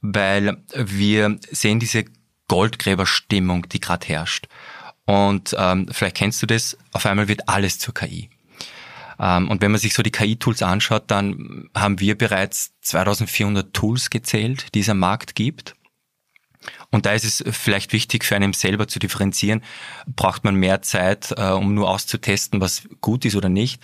weil 0.00 0.56
wir 0.72 1.38
sehen 1.50 1.80
diese 1.80 2.04
Goldgräberstimmung, 2.50 3.68
die 3.68 3.78
gerade 3.78 4.08
herrscht. 4.08 4.48
Und 5.04 5.54
ähm, 5.56 5.86
vielleicht 5.92 6.16
kennst 6.16 6.42
du 6.42 6.46
das, 6.46 6.76
auf 6.90 7.06
einmal 7.06 7.28
wird 7.28 7.48
alles 7.48 7.78
zur 7.78 7.94
KI. 7.94 8.28
Ähm, 9.20 9.48
und 9.48 9.62
wenn 9.62 9.70
man 9.70 9.80
sich 9.80 9.94
so 9.94 10.02
die 10.02 10.10
KI-Tools 10.10 10.60
anschaut, 10.60 11.04
dann 11.06 11.70
haben 11.76 12.00
wir 12.00 12.18
bereits 12.18 12.72
2400 12.80 13.72
Tools 13.72 14.10
gezählt, 14.10 14.74
die 14.74 14.80
es 14.80 14.88
am 14.88 14.98
Markt 14.98 15.36
gibt. 15.36 15.76
Und 16.90 17.06
da 17.06 17.12
ist 17.12 17.24
es 17.24 17.44
vielleicht 17.56 17.92
wichtig 17.92 18.24
für 18.24 18.34
einen 18.34 18.52
selber 18.52 18.88
zu 18.88 18.98
differenzieren, 18.98 19.62
braucht 20.08 20.42
man 20.42 20.56
mehr 20.56 20.82
Zeit, 20.82 21.32
äh, 21.36 21.50
um 21.50 21.72
nur 21.72 21.88
auszutesten, 21.88 22.60
was 22.60 22.82
gut 23.00 23.24
ist 23.24 23.36
oder 23.36 23.48
nicht, 23.48 23.80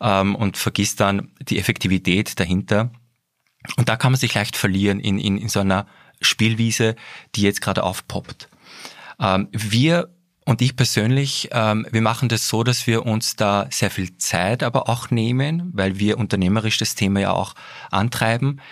ähm, 0.00 0.34
und 0.34 0.56
vergisst 0.56 0.98
dann 0.98 1.30
die 1.40 1.60
Effektivität 1.60 2.40
dahinter. 2.40 2.90
Und 3.76 3.88
da 3.88 3.94
kann 3.94 4.10
man 4.10 4.18
sich 4.18 4.34
leicht 4.34 4.56
verlieren 4.56 4.98
in, 4.98 5.20
in, 5.20 5.38
in 5.38 5.48
so 5.48 5.60
einer 5.60 5.86
Spielwiese, 6.20 6.96
die 7.34 7.42
jetzt 7.42 7.60
gerade 7.60 7.82
aufpoppt. 7.82 8.48
Ähm, 9.20 9.48
wir 9.52 10.14
und 10.44 10.62
ich 10.62 10.76
persönlich, 10.76 11.50
ähm, 11.52 11.86
wir 11.90 12.00
machen 12.00 12.30
das 12.30 12.48
so, 12.48 12.62
dass 12.64 12.86
wir 12.86 13.04
uns 13.04 13.36
da 13.36 13.66
sehr 13.70 13.90
viel 13.90 14.16
Zeit 14.16 14.62
aber 14.62 14.88
auch 14.88 15.10
nehmen, 15.10 15.70
weil 15.74 15.98
wir 15.98 16.16
unternehmerisch 16.16 16.78
das 16.78 16.94
Thema 16.94 17.20
ja 17.20 17.32
auch 17.32 17.54
antreiben, 17.90 18.62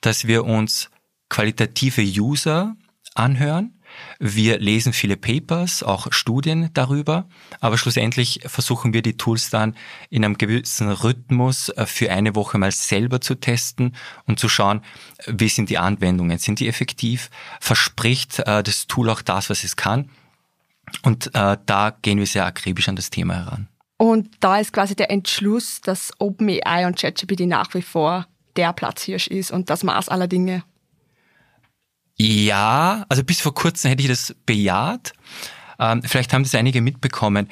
dass 0.00 0.26
wir 0.26 0.46
uns 0.46 0.90
qualitative 1.28 2.00
User 2.00 2.74
anhören, 3.14 3.75
Wir 4.18 4.58
lesen 4.58 4.92
viele 4.92 5.16
Papers, 5.16 5.82
auch 5.82 6.08
Studien 6.10 6.70
darüber, 6.74 7.28
aber 7.60 7.78
schlussendlich 7.78 8.40
versuchen 8.46 8.92
wir 8.92 9.02
die 9.02 9.16
Tools 9.16 9.50
dann 9.50 9.76
in 10.10 10.24
einem 10.24 10.38
gewissen 10.38 10.90
Rhythmus 10.90 11.68
äh, 11.70 11.86
für 11.86 12.10
eine 12.10 12.34
Woche 12.34 12.58
mal 12.58 12.72
selber 12.72 13.20
zu 13.20 13.34
testen 13.34 13.94
und 14.26 14.38
zu 14.38 14.48
schauen, 14.48 14.82
wie 15.26 15.48
sind 15.48 15.70
die 15.70 15.78
Anwendungen, 15.78 16.38
sind 16.38 16.60
die 16.60 16.68
effektiv, 16.68 17.30
verspricht 17.60 18.40
äh, 18.40 18.62
das 18.62 18.86
Tool 18.86 19.10
auch 19.10 19.22
das, 19.22 19.50
was 19.50 19.64
es 19.64 19.76
kann. 19.76 20.10
Und 21.02 21.34
äh, 21.34 21.56
da 21.66 21.96
gehen 22.02 22.18
wir 22.18 22.26
sehr 22.26 22.46
akribisch 22.46 22.88
an 22.88 22.96
das 22.96 23.10
Thema 23.10 23.34
heran. 23.34 23.68
Und 23.98 24.28
da 24.40 24.58
ist 24.58 24.72
quasi 24.72 24.94
der 24.94 25.10
Entschluss, 25.10 25.80
dass 25.80 26.12
OpenAI 26.18 26.86
und 26.86 26.98
ChatGPT 26.98 27.40
nach 27.40 27.72
wie 27.74 27.82
vor 27.82 28.26
der 28.56 28.72
Platzhirsch 28.72 29.28
ist 29.28 29.50
und 29.50 29.70
das 29.70 29.84
Maß 29.84 30.08
aller 30.08 30.28
Dinge. 30.28 30.62
Ja, 32.16 33.04
also 33.08 33.22
bis 33.24 33.40
vor 33.40 33.54
kurzem 33.54 33.90
hätte 33.90 34.02
ich 34.02 34.08
das 34.08 34.34
bejaht. 34.46 35.12
Ähm, 35.78 36.02
vielleicht 36.02 36.32
haben 36.32 36.44
das 36.44 36.54
einige 36.54 36.80
mitbekommen. 36.80 37.48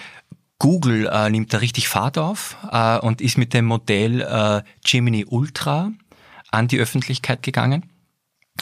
Google 0.59 1.07
äh, 1.07 1.29
nimmt 1.29 1.53
da 1.53 1.59
richtig 1.59 1.89
Fahrt 1.89 2.17
auf 2.17 2.57
äh, 2.71 2.99
und 2.99 3.21
ist 3.21 3.37
mit 3.37 3.53
dem 3.53 3.67
Modell 3.67 4.23
äh, 4.23 4.63
Gemini 4.83 5.27
Ultra 5.27 5.93
an 6.51 6.69
die 6.69 6.79
Öffentlichkeit 6.79 7.43
gegangen, 7.43 7.91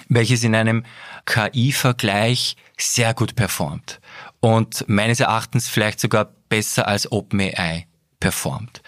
welches 0.09 0.43
in 0.43 0.55
einem 0.55 0.85
KI-Vergleich 1.27 2.57
sehr 2.79 3.15
gut 3.15 3.37
performt 3.37 4.01
und 4.41 4.85
meines 4.89 5.21
Erachtens 5.21 5.69
vielleicht 5.69 6.01
sogar 6.01 6.33
besser 6.49 6.89
als 6.89 7.13
OpenAI 7.13 7.87
performt. 8.19 8.83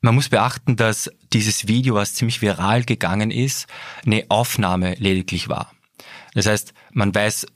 Man 0.00 0.14
muss 0.14 0.28
beachten, 0.28 0.76
dass 0.76 1.10
dieses 1.32 1.66
Video, 1.66 1.94
was 1.94 2.14
ziemlich 2.14 2.42
viral 2.42 2.84
gegangen 2.84 3.30
ist, 3.30 3.66
eine 4.04 4.26
Aufnahme 4.28 4.94
lediglich 4.98 5.48
war. 5.48 5.72
Das 6.34 6.46
heißt, 6.46 6.74
man 6.92 7.14
weiß 7.14 7.46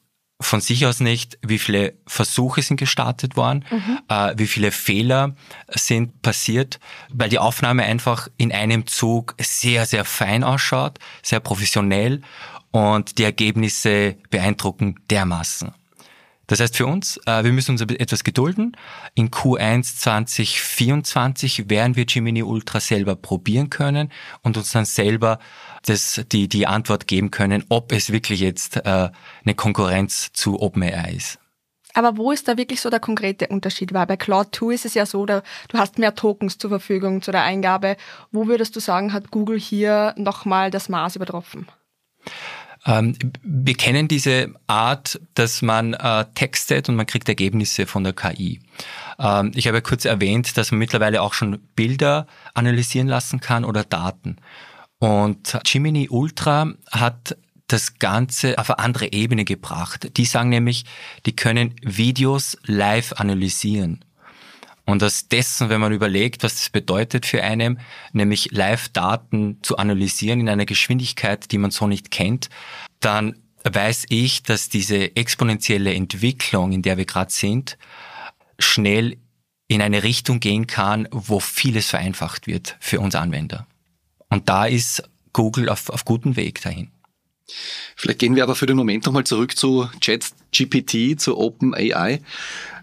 von 0.40 0.61
sich 0.61 0.87
aus 0.87 1.00
nicht, 1.00 1.38
wie 1.42 1.58
viele 1.58 1.94
Versuche 2.06 2.62
sind 2.62 2.76
gestartet 2.76 3.37
worden, 3.37 3.64
mhm. 3.70 3.99
äh, 4.08 4.35
wie 4.37 4.47
viele 4.47 4.70
Fehler 4.70 5.35
sind 5.68 6.23
passiert, 6.23 6.78
weil 7.11 7.28
die 7.28 7.40
Aufnahme 7.40 7.82
einfach 7.82 8.28
in 8.37 8.52
einem 8.52 8.87
Zug 8.87 9.35
sehr, 9.40 9.85
sehr 9.85 10.04
fein 10.04 10.44
ausschaut, 10.44 10.99
sehr 11.23 11.40
professionell 11.40 12.23
und 12.70 13.18
die 13.18 13.25
Ergebnisse 13.25 14.16
beeindrucken 14.30 15.00
dermaßen. 15.11 15.73
Das 16.49 16.61
heißt 16.61 16.76
für 16.76 16.87
uns, 16.87 17.19
äh, 17.26 17.45
wir 17.45 17.52
müssen 17.52 17.73
uns 17.73 17.83
etwas 17.83 18.25
gedulden. 18.25 18.76
In 19.14 19.31
Q1 19.31 19.99
2024 20.00 21.71
werden 21.71 21.95
wir 21.95 22.07
Gemini 22.07 22.43
Ultra 22.43 22.81
selber 22.81 23.14
probieren 23.17 23.71
können 23.71 24.11
und 24.43 24.57
uns 24.57 24.73
dann 24.73 24.87
selber 24.87 25.38
das, 25.85 26.25
die, 26.33 26.49
die 26.49 26.67
Antwort 26.67 27.07
geben 27.07 27.31
können, 27.31 27.64
ob 27.69 27.93
es 27.93 28.11
wirklich 28.11 28.40
jetzt 28.40 28.78
äh, 28.78 29.11
eine 29.45 29.55
Konkurrenz 29.55 30.33
zu 30.33 30.61
OpenAI 30.61 31.12
ist. 31.17 31.38
Aber 31.95 32.17
wo 32.17 32.33
ist 32.33 32.49
da 32.49 32.57
wirklich 32.57 32.81
so 32.81 32.90
der 32.90 33.00
konkrete 33.00 33.49
Unterschied? 33.49 33.93
Weil 33.93 34.07
bei 34.07 34.17
Cloud 34.17 34.55
2 34.55 34.73
ist 34.73 34.87
es 34.87 34.95
ja 34.95 35.05
so, 35.05 35.26
da, 35.26 35.43
du 35.69 35.78
hast 35.78 35.99
mehr 35.99 36.14
Tokens 36.14 36.57
zur 36.57 36.71
Verfügung 36.71 37.23
zu 37.23 37.31
der 37.31 37.43
Eingabe. 37.43 37.97
Wo 38.31 38.47
würdest 38.47 38.75
du 38.76 38.81
sagen, 38.81 39.12
hat 39.12 39.31
Google 39.31 39.59
hier 39.59 40.14
nochmal 40.17 40.71
das 40.71 40.88
Maß 40.88 41.17
übertroffen? 41.17 41.67
Ähm, 42.87 43.16
wir 43.42 43.75
kennen 43.75 44.08
diese 44.08 44.54
Art, 44.66 45.20
dass 45.35 45.62
man 45.62 45.94
äh, 45.94 46.25
textet 46.35 46.88
und 46.88 46.97
man 46.97 47.06
kriegt 47.06 47.28
Ergebnisse 47.28 47.87
von 47.87 48.04
der 48.04 48.12
KI. 48.12 48.61
Ähm, 49.18 49.52
ich 49.54 49.66
habe 49.66 49.78
ja 49.78 49.80
kurz 49.80 50.04
erwähnt, 50.04 50.56
dass 50.56 50.70
man 50.70 50.78
mittlerweile 50.78 51.23
auch 51.23 51.35
schon 51.35 51.58
Bilder 51.75 52.26
analysieren 52.54 53.08
lassen 53.08 53.40
kann 53.40 53.64
oder 53.64 53.85
Daten. 53.85 54.37
Und 54.99 55.58
Gemini 55.64 56.08
Ultra 56.08 56.73
hat 56.90 57.37
das 57.68 57.99
Ganze 57.99 58.58
auf 58.58 58.70
eine 58.70 58.78
andere 58.78 59.12
Ebene 59.12 59.44
gebracht. 59.44 60.16
Die 60.16 60.25
sagen 60.25 60.49
nämlich, 60.49 60.85
die 61.26 61.37
können 61.37 61.75
Videos 61.82 62.56
live 62.64 63.12
analysieren. 63.14 64.04
Und 64.88 65.04
aus 65.04 65.28
dessen, 65.28 65.68
wenn 65.68 65.83
man 65.83 65.92
überlegt, 65.92 66.42
was 66.42 66.54
das 66.54 66.71
bedeutet 66.71 67.26
für 67.26 67.42
einen, 67.45 67.78
nämlich 68.14 68.52
Live-Daten 68.52 69.59
zu 69.61 69.76
analysieren 69.76 70.40
in 70.40 70.49
einer 70.49 70.64
Geschwindigkeit, 70.64 71.52
die 71.52 71.59
man 71.59 71.71
so 71.71 71.87
nicht 71.87 72.11
kennt, 72.11 72.49
dann 72.99 73.37
weiß 73.64 74.07
ich, 74.09 74.45
dass 74.45 74.71
diese 74.71 75.14
exponentielle 75.14 75.92
Entwicklung, 75.92 76.73
in 76.73 76.80
der 76.80 76.97
wir 76.97 77.04
gerade 77.04 77.30
sind, 77.30 77.76
schnell 78.59 79.18
in 79.66 79.83
eine 79.83 80.04
Richtung 80.04 80.40
gehen 80.40 80.66
kann, 80.66 81.07
wo 81.11 81.38
vieles 81.38 81.90
vereinfacht 81.90 82.47
wird 82.47 82.78
für 82.80 83.00
uns 83.00 83.14
Anwender. 83.14 83.66
Und 84.30 84.49
da 84.49 84.64
ist 84.64 85.02
Google 85.35 85.68
auf, 85.68 85.90
auf 85.90 86.07
gutem 86.07 86.35
Weg 86.35 86.62
dahin. 86.62 86.90
Vielleicht 87.95 88.21
gehen 88.21 88.37
wir 88.37 88.42
aber 88.42 88.54
für 88.54 88.66
den 88.66 88.76
Moment 88.78 89.04
nochmal 89.04 89.25
zurück 89.25 89.54
zu 89.54 89.90
ChatGPT, 90.00 91.21
zu 91.21 91.37
OpenAI 91.37 92.23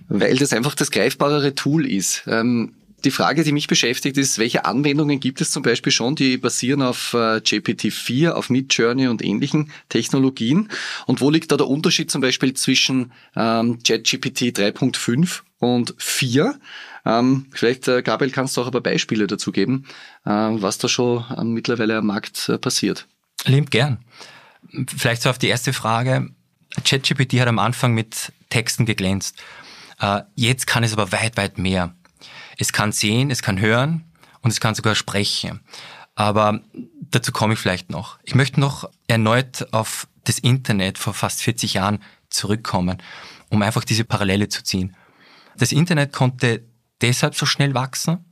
weil 0.09 0.37
das 0.37 0.53
einfach 0.53 0.75
das 0.75 0.91
greifbarere 0.91 1.55
Tool 1.55 1.89
ist. 1.89 2.23
Ähm, 2.27 2.73
die 3.05 3.11
Frage, 3.11 3.43
die 3.43 3.51
mich 3.51 3.67
beschäftigt, 3.67 4.17
ist, 4.17 4.39
welche 4.39 4.65
Anwendungen 4.65 5.19
gibt 5.19 5.39
es 5.39 5.51
zum 5.51 5.63
Beispiel 5.63 5.91
schon, 5.91 6.15
die 6.15 6.37
basieren 6.37 6.81
auf 6.81 7.13
äh, 7.13 7.37
GPT-4, 7.37 8.29
auf 8.31 8.49
Midjourney 8.49 9.07
und 9.07 9.23
ähnlichen 9.23 9.71
Technologien? 9.89 10.69
Und 11.05 11.21
wo 11.21 11.29
liegt 11.29 11.51
da 11.51 11.57
der 11.57 11.67
Unterschied 11.67 12.09
zum 12.09 12.21
Beispiel 12.21 12.55
zwischen 12.55 13.11
ähm, 13.35 13.79
ChatGPT 13.83 14.57
3.5 14.57 15.41
und 15.59 15.93
4? 15.97 16.59
Ähm, 17.05 17.45
vielleicht, 17.51 17.87
äh, 17.87 18.01
Gabriel, 18.01 18.31
kannst 18.31 18.57
du 18.57 18.61
auch 18.61 18.65
ein 18.65 18.71
paar 18.71 18.81
Beispiele 18.81 19.27
dazu 19.27 19.51
geben, 19.51 19.85
äh, 20.25 20.29
was 20.31 20.79
da 20.79 20.87
schon 20.87 21.23
äh, 21.37 21.43
mittlerweile 21.43 21.97
am 21.97 22.07
Markt 22.07 22.49
äh, 22.49 22.57
passiert. 22.57 23.07
Lieb 23.45 23.69
gern. 23.69 23.99
Vielleicht 24.97 25.21
so 25.21 25.29
auf 25.29 25.37
die 25.37 25.47
erste 25.47 25.73
Frage. 25.73 26.29
ChatGPT 26.83 27.39
hat 27.39 27.47
am 27.47 27.59
Anfang 27.59 27.93
mit 27.93 28.33
Texten 28.49 28.85
geglänzt. 28.85 29.37
Äh, 29.99 30.21
jetzt 30.35 30.67
kann 30.67 30.83
es 30.83 30.93
aber 30.93 31.11
weit, 31.11 31.37
weit 31.37 31.57
mehr. 31.57 31.95
Es 32.57 32.71
kann 32.73 32.91
sehen, 32.91 33.31
es 33.31 33.41
kann 33.41 33.59
hören 33.59 34.05
und 34.41 34.51
es 34.51 34.59
kann 34.59 34.75
sogar 34.75 34.95
sprechen. 34.95 35.61
Aber 36.15 36.61
dazu 37.11 37.31
komme 37.31 37.53
ich 37.53 37.59
vielleicht 37.59 37.89
noch. 37.89 38.19
Ich 38.23 38.35
möchte 38.35 38.59
noch 38.59 38.89
erneut 39.07 39.67
auf 39.71 40.07
das 40.23 40.39
Internet 40.39 40.97
vor 40.97 41.13
fast 41.13 41.41
40 41.41 41.75
Jahren 41.75 41.99
zurückkommen, 42.29 43.01
um 43.49 43.61
einfach 43.61 43.83
diese 43.83 44.05
Parallele 44.05 44.49
zu 44.49 44.63
ziehen. 44.63 44.95
Das 45.57 45.71
Internet 45.71 46.13
konnte 46.13 46.63
deshalb 47.01 47.35
so 47.35 47.45
schnell 47.45 47.73
wachsen 47.73 48.25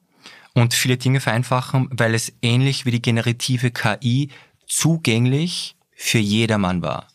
und 0.53 0.73
viele 0.73 0.97
Dinge 0.97 1.19
vereinfachen, 1.19 1.89
weil 1.91 2.15
es 2.15 2.33
ähnlich 2.41 2.85
wie 2.85 2.91
die 2.91 3.01
generative 3.01 3.71
KI 3.71 4.29
zugänglich 4.67 5.75
für 5.95 6.19
jedermann 6.19 6.81
war. 6.81 7.07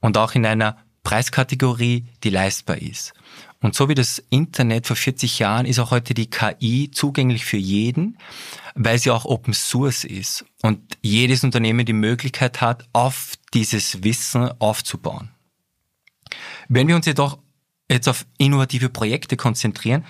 Und 0.00 0.18
auch 0.18 0.34
in 0.34 0.44
einer 0.44 0.76
Preiskategorie, 1.02 2.06
die 2.22 2.30
leistbar 2.30 2.78
ist. 2.78 3.14
Und 3.64 3.74
so 3.74 3.88
wie 3.88 3.94
das 3.94 4.22
Internet 4.28 4.86
vor 4.86 4.94
40 4.94 5.38
Jahren 5.38 5.64
ist 5.64 5.78
auch 5.78 5.90
heute 5.90 6.12
die 6.12 6.28
KI 6.28 6.90
zugänglich 6.90 7.46
für 7.46 7.56
jeden, 7.56 8.18
weil 8.74 8.98
sie 8.98 9.10
auch 9.10 9.24
Open 9.24 9.54
Source 9.54 10.04
ist 10.04 10.44
und 10.60 10.98
jedes 11.00 11.44
Unternehmen 11.44 11.86
die 11.86 11.94
Möglichkeit 11.94 12.60
hat, 12.60 12.86
auf 12.92 13.32
dieses 13.54 14.04
Wissen 14.04 14.50
aufzubauen. 14.60 15.30
Wenn 16.68 16.88
wir 16.88 16.94
uns 16.94 17.06
jedoch 17.06 17.38
jetzt 17.90 18.06
auf 18.06 18.26
innovative 18.36 18.90
Projekte 18.90 19.38
konzentrieren, 19.38 20.04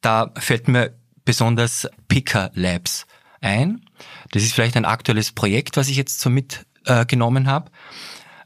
da 0.00 0.32
fällt 0.38 0.66
mir 0.66 0.98
besonders 1.26 1.90
Picker 2.08 2.50
Labs 2.54 3.06
ein. 3.42 3.84
Das 4.30 4.42
ist 4.42 4.54
vielleicht 4.54 4.78
ein 4.78 4.86
aktuelles 4.86 5.32
Projekt, 5.32 5.76
was 5.76 5.90
ich 5.90 5.98
jetzt 5.98 6.20
so 6.20 6.30
mitgenommen 6.30 7.44
äh, 7.44 7.48
habe. 7.48 7.70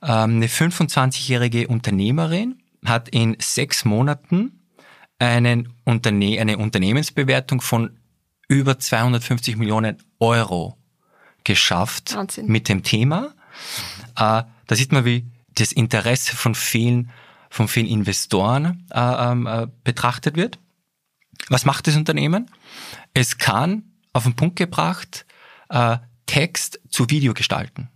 Ähm, 0.02 0.34
eine 0.34 0.49
25-jährige 0.49 1.68
Unternehmerin, 1.68 2.62
hat 2.84 3.08
in 3.08 3.36
sechs 3.40 3.84
Monaten 3.84 4.60
einen 5.18 5.74
Unterne 5.84 6.40
eine 6.40 6.58
Unternehmensbewertung 6.58 7.60
von 7.60 7.98
über 8.48 8.78
250 8.78 9.56
Millionen 9.56 10.02
Euro 10.18 10.76
geschafft 11.44 12.14
Wahnsinn. 12.14 12.46
mit 12.46 12.68
dem 12.68 12.82
Thema. 12.82 13.34
Äh, 14.16 14.42
da 14.66 14.76
sieht 14.76 14.92
man, 14.92 15.04
wie 15.04 15.26
das 15.54 15.72
Interesse 15.72 16.36
von 16.36 16.54
vielen, 16.54 17.10
von 17.50 17.68
vielen 17.68 17.86
Investoren 17.86 18.86
äh, 18.90 19.00
ähm, 19.00 19.46
äh, 19.46 19.66
betrachtet 19.84 20.36
wird. 20.36 20.58
Was 21.48 21.64
macht 21.64 21.86
das 21.86 21.96
Unternehmen? 21.96 22.50
Es 23.14 23.38
kann 23.38 23.84
auf 24.12 24.24
den 24.24 24.36
Punkt 24.36 24.56
gebracht 24.56 25.26
äh, 25.68 25.98
Text 26.26 26.80
zu 26.88 27.10
Video 27.10 27.34
gestalten. 27.34 27.88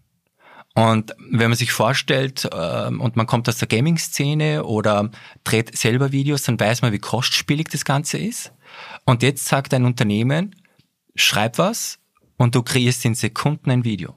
Und 0.77 1.17
wenn 1.31 1.49
man 1.49 1.57
sich 1.57 1.73
vorstellt 1.73 2.45
äh, 2.53 2.89
und 2.89 3.17
man 3.17 3.27
kommt 3.27 3.49
aus 3.49 3.57
der 3.57 3.67
Gaming-Szene 3.67 4.63
oder 4.63 5.11
dreht 5.43 5.75
selber 5.75 6.13
Videos, 6.13 6.43
dann 6.43 6.61
weiß 6.61 6.83
man, 6.83 6.93
wie 6.93 6.99
kostspielig 6.99 7.69
das 7.71 7.87
Ganze 7.87 8.19
ist. 8.19 8.53
Und 9.07 9.23
jetzt 9.23 9.47
sagt 9.47 9.73
ein 9.73 9.87
Unternehmen, 9.87 10.55
schreib 11.15 11.57
was 11.57 11.99
und 12.37 12.55
du 12.55 12.63
kreierst 12.63 13.07
in 13.07 13.15
Sekunden 13.15 13.71
ein 13.71 13.85
Video. 13.85 14.17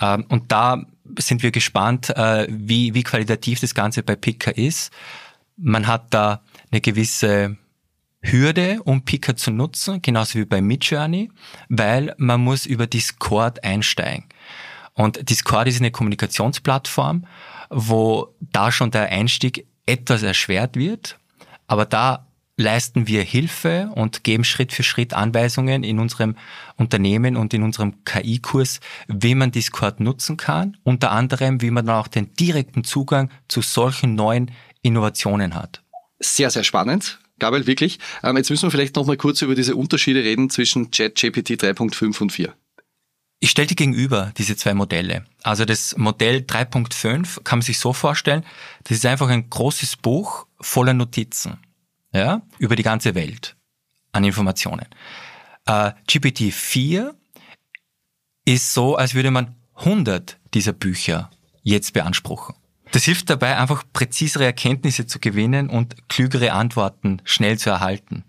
Ähm, 0.00 0.26
und 0.28 0.52
da 0.52 0.86
sind 1.18 1.42
wir 1.42 1.50
gespannt, 1.50 2.10
äh, 2.10 2.46
wie, 2.48 2.94
wie 2.94 3.02
qualitativ 3.02 3.58
das 3.58 3.74
Ganze 3.74 4.04
bei 4.04 4.14
Pika 4.14 4.52
ist. 4.52 4.92
Man 5.56 5.88
hat 5.88 6.14
da 6.14 6.44
eine 6.70 6.80
gewisse 6.80 7.56
Hürde, 8.20 8.80
um 8.84 9.04
Pika 9.04 9.34
zu 9.34 9.50
nutzen, 9.50 10.02
genauso 10.02 10.38
wie 10.38 10.44
bei 10.44 10.60
Midjourney, 10.60 11.32
weil 11.68 12.14
man 12.16 12.42
muss 12.42 12.64
über 12.64 12.86
Discord 12.86 13.64
einsteigen. 13.64 14.26
Und 14.98 15.30
Discord 15.30 15.68
ist 15.68 15.78
eine 15.78 15.92
Kommunikationsplattform, 15.92 17.24
wo 17.70 18.34
da 18.40 18.72
schon 18.72 18.90
der 18.90 19.10
Einstieg 19.10 19.64
etwas 19.86 20.24
erschwert 20.24 20.74
wird. 20.74 21.18
Aber 21.68 21.86
da 21.86 22.26
leisten 22.56 23.06
wir 23.06 23.22
Hilfe 23.22 23.92
und 23.94 24.24
geben 24.24 24.42
Schritt 24.42 24.72
für 24.72 24.82
Schritt 24.82 25.14
Anweisungen 25.14 25.84
in 25.84 26.00
unserem 26.00 26.34
Unternehmen 26.76 27.36
und 27.36 27.54
in 27.54 27.62
unserem 27.62 28.02
KI-Kurs, 28.04 28.80
wie 29.06 29.36
man 29.36 29.52
Discord 29.52 30.00
nutzen 30.00 30.36
kann. 30.36 30.76
Unter 30.82 31.12
anderem, 31.12 31.62
wie 31.62 31.70
man 31.70 31.86
dann 31.86 31.94
auch 31.94 32.08
den 32.08 32.34
direkten 32.34 32.82
Zugang 32.82 33.30
zu 33.46 33.62
solchen 33.62 34.16
neuen 34.16 34.50
Innovationen 34.82 35.54
hat. 35.54 35.80
Sehr, 36.18 36.50
sehr 36.50 36.64
spannend. 36.64 37.20
Gabriel, 37.38 37.68
wirklich. 37.68 38.00
Ähm, 38.24 38.36
jetzt 38.36 38.50
müssen 38.50 38.64
wir 38.64 38.72
vielleicht 38.72 38.96
noch 38.96 39.06
mal 39.06 39.16
kurz 39.16 39.42
über 39.42 39.54
diese 39.54 39.76
Unterschiede 39.76 40.24
reden 40.24 40.50
zwischen 40.50 40.90
ChatGPT 40.90 41.50
3.5 41.50 42.20
und 42.20 42.32
4. 42.32 42.52
Ich 43.40 43.50
stelle 43.50 43.68
die 43.68 43.76
gegenüber, 43.76 44.32
diese 44.36 44.56
zwei 44.56 44.74
Modelle. 44.74 45.24
Also 45.42 45.64
das 45.64 45.96
Modell 45.96 46.38
3.5 46.38 47.44
kann 47.44 47.58
man 47.60 47.64
sich 47.64 47.78
so 47.78 47.92
vorstellen, 47.92 48.44
das 48.84 48.98
ist 48.98 49.06
einfach 49.06 49.28
ein 49.28 49.48
großes 49.48 49.96
Buch 49.96 50.46
voller 50.60 50.94
Notizen 50.94 51.58
ja, 52.12 52.42
über 52.58 52.74
die 52.74 52.82
ganze 52.82 53.14
Welt 53.14 53.56
an 54.12 54.24
Informationen. 54.24 54.86
Äh, 55.66 55.92
GPT-4 56.08 57.14
ist 58.44 58.74
so, 58.74 58.96
als 58.96 59.14
würde 59.14 59.30
man 59.30 59.54
100 59.76 60.38
dieser 60.54 60.72
Bücher 60.72 61.30
jetzt 61.62 61.92
beanspruchen. 61.92 62.56
Das 62.90 63.04
hilft 63.04 63.30
dabei, 63.30 63.56
einfach 63.58 63.84
präzisere 63.92 64.46
Erkenntnisse 64.46 65.06
zu 65.06 65.20
gewinnen 65.20 65.68
und 65.68 66.08
klügere 66.08 66.52
Antworten 66.52 67.20
schnell 67.24 67.58
zu 67.58 67.70
erhalten. 67.70 68.24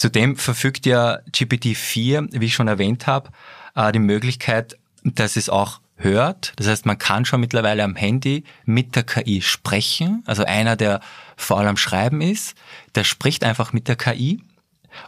Zudem 0.00 0.36
verfügt 0.36 0.86
ja 0.86 1.18
GPT-4, 1.30 2.28
wie 2.32 2.46
ich 2.46 2.54
schon 2.54 2.68
erwähnt 2.68 3.06
habe, 3.06 3.28
äh, 3.74 3.92
die 3.92 3.98
Möglichkeit, 3.98 4.78
dass 5.04 5.36
es 5.36 5.50
auch 5.50 5.82
hört. 5.96 6.54
Das 6.56 6.68
heißt, 6.68 6.86
man 6.86 6.96
kann 6.96 7.26
schon 7.26 7.42
mittlerweile 7.42 7.84
am 7.84 7.96
Handy 7.96 8.44
mit 8.64 8.96
der 8.96 9.02
KI 9.02 9.42
sprechen. 9.42 10.22
Also 10.24 10.44
einer, 10.44 10.76
der 10.76 11.02
vor 11.36 11.58
allem 11.58 11.76
Schreiben 11.76 12.22
ist, 12.22 12.56
der 12.94 13.04
spricht 13.04 13.44
einfach 13.44 13.74
mit 13.74 13.88
der 13.88 13.96
KI. 13.96 14.42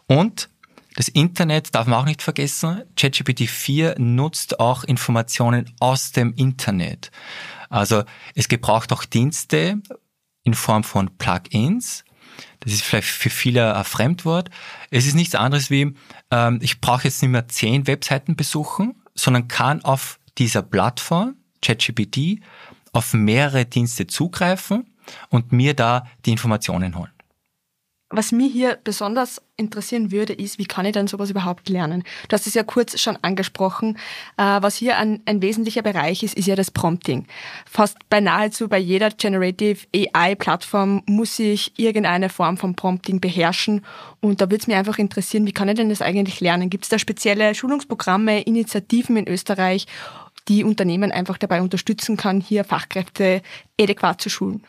Und 0.09 0.51
das 0.97 1.09
Internet 1.09 1.75
darf 1.75 1.87
man 1.87 1.99
auch 1.99 2.05
nicht 2.05 2.21
vergessen. 2.21 2.83
ChatGPT 2.95 3.49
4 3.49 3.95
nutzt 3.99 4.61
auch 4.61 4.85
Informationen 4.85 5.75
aus 5.81 6.13
dem 6.13 6.35
Internet. 6.35 7.11
Also 7.71 8.05
es 8.35 8.47
gebraucht 8.49 8.93
auch 8.93 9.07
Dienste 9.07 9.81
in 10.43 10.53
Form 10.53 10.85
von 10.85 11.17
Plugins. 11.17 12.05
Das 12.61 12.73
ist 12.73 12.83
vielleicht 12.83 13.09
für 13.09 13.31
viele 13.31 13.75
ein 13.75 13.85
Fremdwort. 13.85 14.51
Es 14.91 15.07
ist 15.07 15.15
nichts 15.15 15.35
anderes 15.35 15.71
wie, 15.71 15.95
ähm, 16.31 16.59
ich 16.63 16.81
brauche 16.81 17.05
jetzt 17.05 17.23
nicht 17.23 17.31
mehr 17.31 17.49
zehn 17.49 17.87
Webseiten 17.87 18.37
besuchen, 18.37 18.95
sondern 19.15 19.49
kann 19.49 19.85
auf 19.85 20.19
dieser 20.39 20.63
Plattform, 20.63 21.37
ChatGPT, 21.61 22.41
auf 22.93 23.15
mehrere 23.15 23.65
Dienste 23.65 24.07
zugreifen 24.07 24.87
und 25.29 25.53
mir 25.53 25.75
da 25.75 26.07
die 26.25 26.33
Informationen 26.33 26.97
holen. 26.97 27.13
Was 28.15 28.31
mich 28.31 28.53
hier 28.53 28.79
besonders 28.85 29.41
interessieren 29.57 30.13
würde, 30.13 30.35
ist, 30.35 30.59
wie 30.59 30.67
kann 30.67 30.85
ich 30.85 30.93
denn 30.93 31.07
sowas 31.07 31.31
überhaupt 31.31 31.71
lernen? 31.71 32.05
Du 32.29 32.35
hast 32.35 32.47
es 32.47 32.53
ja 32.53 32.63
kurz 32.63 33.01
schon 33.01 33.17
angesprochen. 33.23 33.97
Äh, 34.37 34.61
was 34.61 34.77
hier 34.77 34.99
ein, 34.99 35.23
ein 35.25 35.41
wesentlicher 35.41 35.81
Bereich 35.81 36.23
ist, 36.23 36.35
ist 36.35 36.47
ja 36.47 36.55
das 36.55 36.71
Prompting. 36.71 37.27
Fast 37.65 37.97
bei 38.11 38.21
nahezu 38.21 38.69
bei 38.69 38.77
jeder 38.77 39.09
Generative 39.11 39.87
AI-Plattform 39.97 41.03
muss 41.07 41.39
ich 41.39 41.79
irgendeine 41.79 42.29
Form 42.29 42.59
von 42.59 42.75
Prompting 42.75 43.19
beherrschen. 43.19 43.83
Und 44.21 44.43
da 44.43 44.47
würde 44.47 44.61
es 44.61 44.67
mich 44.67 44.77
einfach 44.77 44.99
interessieren, 44.99 45.47
wie 45.47 45.53
kann 45.53 45.71
ich 45.71 45.77
denn 45.77 45.89
das 45.89 46.03
eigentlich 46.03 46.41
lernen? 46.41 46.69
Gibt 46.69 46.85
es 46.85 46.91
da 46.91 46.99
spezielle 46.99 47.55
Schulungsprogramme, 47.55 48.43
Initiativen 48.43 49.17
in 49.17 49.27
Österreich, 49.27 49.87
die 50.49 50.65
Unternehmen 50.65 51.13
einfach 51.13 51.39
dabei 51.39 51.63
unterstützen 51.63 52.19
kann, 52.19 52.43
hier 52.43 52.65
Fachkräfte 52.65 53.41
adäquat 53.81 54.21
zu 54.21 54.29
schulen? 54.29 54.63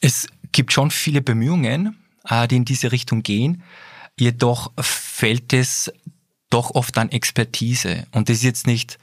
Es 0.00 0.28
gibt 0.52 0.72
schon 0.72 0.90
viele 0.90 1.22
Bemühungen, 1.22 1.98
äh, 2.28 2.48
die 2.48 2.56
in 2.56 2.64
diese 2.64 2.92
Richtung 2.92 3.22
gehen. 3.22 3.62
Jedoch 4.18 4.72
fällt 4.80 5.52
es 5.52 5.92
doch 6.50 6.70
oft 6.72 6.96
an 6.98 7.10
Expertise. 7.10 8.06
Und 8.12 8.28
das 8.28 8.38
ist 8.38 8.44
jetzt 8.44 8.66
nicht 8.66 8.98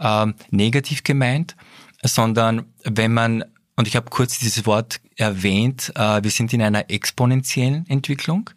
ähm, 0.00 0.34
negativ 0.50 1.02
gemeint, 1.02 1.56
sondern 2.02 2.66
wenn 2.84 3.12
man, 3.12 3.44
und 3.76 3.88
ich 3.88 3.96
habe 3.96 4.10
kurz 4.10 4.38
dieses 4.38 4.66
Wort 4.66 5.00
erwähnt, 5.16 5.92
äh, 5.96 6.22
wir 6.22 6.30
sind 6.30 6.52
in 6.52 6.62
einer 6.62 6.90
exponentiellen 6.90 7.86
Entwicklung. 7.88 8.50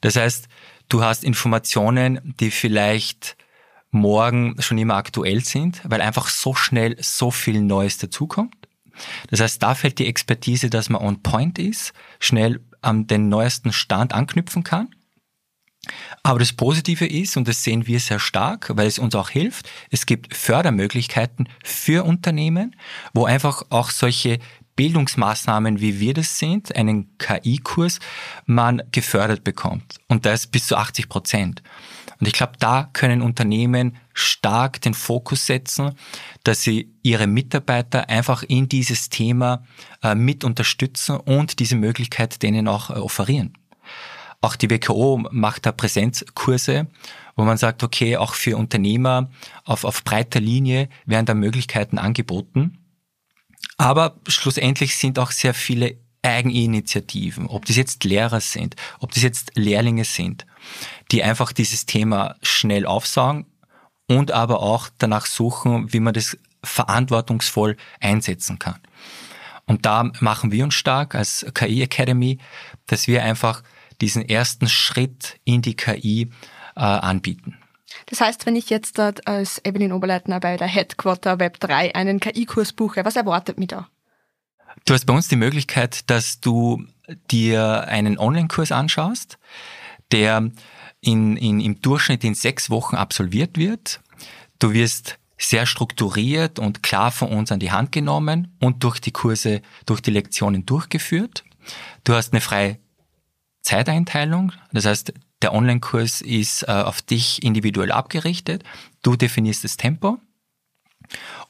Das 0.00 0.16
heißt, 0.16 0.48
du 0.88 1.02
hast 1.02 1.24
Informationen, 1.24 2.34
die 2.40 2.50
vielleicht 2.50 3.36
morgen 3.90 4.56
schon 4.60 4.78
immer 4.78 4.94
aktuell 4.94 5.44
sind, 5.44 5.80
weil 5.84 6.00
einfach 6.00 6.28
so 6.28 6.54
schnell 6.54 6.96
so 7.00 7.30
viel 7.30 7.60
Neues 7.60 7.98
dazukommt. 7.98 8.65
Das 9.30 9.40
heißt, 9.40 9.62
da 9.62 9.74
fällt 9.74 9.98
die 9.98 10.06
Expertise, 10.06 10.70
dass 10.70 10.88
man 10.88 11.02
on 11.02 11.22
point 11.22 11.58
ist, 11.58 11.92
schnell 12.20 12.60
an 12.82 13.06
den 13.06 13.28
neuesten 13.28 13.72
Stand 13.72 14.12
anknüpfen 14.12 14.62
kann. 14.62 14.88
Aber 16.22 16.38
das 16.38 16.52
Positive 16.52 17.06
ist, 17.06 17.36
und 17.36 17.46
das 17.46 17.62
sehen 17.62 17.86
wir 17.86 18.00
sehr 18.00 18.18
stark, 18.18 18.70
weil 18.74 18.86
es 18.86 18.98
uns 18.98 19.14
auch 19.14 19.30
hilft, 19.30 19.70
es 19.90 20.06
gibt 20.06 20.34
Fördermöglichkeiten 20.34 21.48
für 21.62 22.04
Unternehmen, 22.04 22.74
wo 23.14 23.24
einfach 23.24 23.62
auch 23.70 23.90
solche 23.90 24.38
Bildungsmaßnahmen, 24.74 25.80
wie 25.80 26.00
wir 26.00 26.14
das 26.14 26.38
sind, 26.38 26.74
einen 26.76 27.16
KI-Kurs, 27.18 27.98
man 28.44 28.82
gefördert 28.92 29.42
bekommt. 29.42 29.96
Und 30.08 30.26
das 30.26 30.46
bis 30.46 30.66
zu 30.66 30.76
80 30.76 31.08
Prozent. 31.08 31.62
Und 32.18 32.26
ich 32.26 32.32
glaube, 32.32 32.54
da 32.58 32.88
können 32.92 33.22
Unternehmen 33.22 33.96
stark 34.14 34.80
den 34.80 34.94
Fokus 34.94 35.46
setzen, 35.46 35.92
dass 36.44 36.62
sie 36.62 36.94
ihre 37.02 37.26
Mitarbeiter 37.26 38.08
einfach 38.08 38.42
in 38.42 38.68
dieses 38.68 39.08
Thema 39.08 39.64
äh, 40.02 40.14
mit 40.14 40.44
unterstützen 40.44 41.16
und 41.18 41.58
diese 41.58 41.76
Möglichkeit 41.76 42.42
denen 42.42 42.68
auch 42.68 42.90
äh, 42.90 42.94
offerieren. 42.94 43.52
Auch 44.40 44.56
die 44.56 44.70
WKO 44.70 45.22
macht 45.30 45.66
da 45.66 45.72
Präsenzkurse, 45.72 46.86
wo 47.36 47.44
man 47.44 47.58
sagt, 47.58 47.82
okay, 47.82 48.16
auch 48.16 48.34
für 48.34 48.56
Unternehmer 48.56 49.30
auf, 49.64 49.84
auf 49.84 50.04
breiter 50.04 50.40
Linie 50.40 50.88
werden 51.04 51.26
da 51.26 51.34
Möglichkeiten 51.34 51.98
angeboten. 51.98 52.78
Aber 53.76 54.16
schlussendlich 54.28 54.96
sind 54.96 55.18
auch 55.18 55.30
sehr 55.30 55.54
viele 55.54 55.98
Eigeninitiativen, 56.22 57.46
ob 57.46 57.66
das 57.66 57.76
jetzt 57.76 58.04
Lehrer 58.04 58.40
sind, 58.40 58.74
ob 58.98 59.12
das 59.12 59.22
jetzt 59.22 59.52
Lehrlinge 59.54 60.04
sind, 60.04 60.46
die 61.12 61.22
einfach 61.22 61.52
dieses 61.52 61.86
Thema 61.86 62.36
schnell 62.42 62.86
aufsagen 62.86 63.46
und 64.08 64.32
aber 64.32 64.60
auch 64.60 64.88
danach 64.98 65.26
suchen, 65.26 65.92
wie 65.92 66.00
man 66.00 66.14
das 66.14 66.36
verantwortungsvoll 66.62 67.76
einsetzen 68.00 68.58
kann. 68.58 68.80
Und 69.66 69.84
da 69.84 70.10
machen 70.20 70.52
wir 70.52 70.64
uns 70.64 70.74
stark 70.74 71.14
als 71.14 71.44
KI 71.54 71.82
Academy, 71.82 72.38
dass 72.86 73.08
wir 73.08 73.24
einfach 73.24 73.62
diesen 74.00 74.28
ersten 74.28 74.68
Schritt 74.68 75.40
in 75.44 75.62
die 75.62 75.74
KI 75.74 76.30
äh, 76.76 76.80
anbieten. 76.80 77.58
Das 78.06 78.20
heißt, 78.20 78.46
wenn 78.46 78.56
ich 78.56 78.70
jetzt 78.70 78.98
dort 78.98 79.26
als 79.26 79.60
Evelyn 79.64 79.92
Oberleitner 79.92 80.38
bei 80.38 80.56
der 80.56 80.66
Headquarter 80.66 81.38
Web 81.38 81.58
3 81.60 81.94
einen 81.94 82.20
KI-Kurs 82.20 82.72
buche, 82.72 83.04
was 83.04 83.16
erwartet 83.16 83.58
mich 83.58 83.68
da? 83.68 83.88
Du 84.84 84.94
hast 84.94 85.06
bei 85.06 85.14
uns 85.14 85.28
die 85.28 85.36
Möglichkeit, 85.36 86.08
dass 86.10 86.40
du 86.40 86.84
dir 87.30 87.88
einen 87.88 88.18
Online-Kurs 88.18 88.72
anschaust, 88.72 89.38
der 90.12 90.50
in, 91.00 91.36
in, 91.36 91.60
im 91.60 91.80
Durchschnitt 91.80 92.24
in 92.24 92.34
sechs 92.34 92.70
Wochen 92.70 92.96
absolviert 92.96 93.58
wird. 93.58 94.00
Du 94.58 94.72
wirst 94.72 95.18
sehr 95.38 95.66
strukturiert 95.66 96.58
und 96.58 96.82
klar 96.82 97.10
von 97.10 97.30
uns 97.30 97.52
an 97.52 97.60
die 97.60 97.70
Hand 97.72 97.92
genommen 97.92 98.56
und 98.60 98.82
durch 98.84 99.00
die 99.00 99.10
Kurse, 99.10 99.60
durch 99.84 100.00
die 100.00 100.10
Lektionen 100.10 100.64
durchgeführt. 100.64 101.44
Du 102.04 102.14
hast 102.14 102.32
eine 102.32 102.40
freie 102.40 102.78
Zeiteinteilung, 103.62 104.52
das 104.72 104.86
heißt, 104.86 105.12
der 105.42 105.52
Online-Kurs 105.52 106.22
ist 106.22 106.62
äh, 106.62 106.72
auf 106.72 107.02
dich 107.02 107.42
individuell 107.42 107.92
abgerichtet. 107.92 108.64
Du 109.02 109.16
definierst 109.16 109.64
das 109.64 109.76
Tempo 109.76 110.18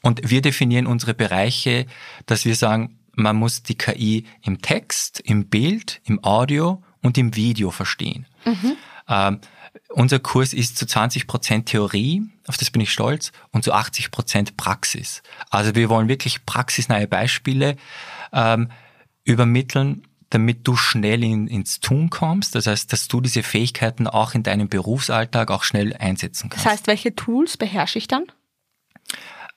und 0.01 0.29
wir 0.29 0.41
definieren 0.41 0.87
unsere 0.87 1.13
Bereiche, 1.13 1.85
dass 2.25 2.43
wir 2.43 2.55
sagen, 2.55 2.99
man 3.13 3.37
muss 3.37 3.63
die 3.63 3.77
KI 3.77 4.25
im 4.43 4.61
Text, 4.61 5.21
im 5.21 5.47
Bild, 5.49 6.01
im 6.03 6.23
Audio 6.23 6.83
und 7.01 7.17
im 7.17 7.35
Video 7.35 7.71
verstehen. 7.71 8.25
Mhm. 8.45 8.77
Ähm, 9.07 9.39
unser 9.89 10.19
Kurs 10.19 10.53
ist 10.53 10.77
zu 10.77 10.85
20 10.85 11.27
Prozent 11.27 11.67
Theorie, 11.67 12.23
auf 12.47 12.57
das 12.57 12.71
bin 12.71 12.81
ich 12.81 12.91
stolz, 12.91 13.31
und 13.51 13.63
zu 13.63 13.73
80 13.73 14.11
Prozent 14.11 14.57
Praxis. 14.57 15.21
Also 15.49 15.75
wir 15.75 15.89
wollen 15.89 16.07
wirklich 16.07 16.45
praxisnahe 16.45 17.07
Beispiele 17.07 17.77
ähm, 18.33 18.69
übermitteln, 19.23 20.03
damit 20.29 20.67
du 20.67 20.75
schnell 20.75 21.23
in, 21.23 21.47
ins 21.47 21.79
Tun 21.79 22.09
kommst. 22.09 22.55
Das 22.55 22.67
heißt, 22.67 22.91
dass 22.91 23.07
du 23.07 23.21
diese 23.21 23.43
Fähigkeiten 23.43 24.07
auch 24.07 24.33
in 24.33 24.43
deinem 24.43 24.67
Berufsalltag 24.67 25.51
auch 25.51 25.63
schnell 25.63 25.95
einsetzen 25.95 26.49
kannst. 26.49 26.65
Das 26.65 26.71
heißt, 26.71 26.87
welche 26.87 27.15
Tools 27.15 27.55
beherrsche 27.57 27.97
ich 27.97 28.07
dann? 28.07 28.23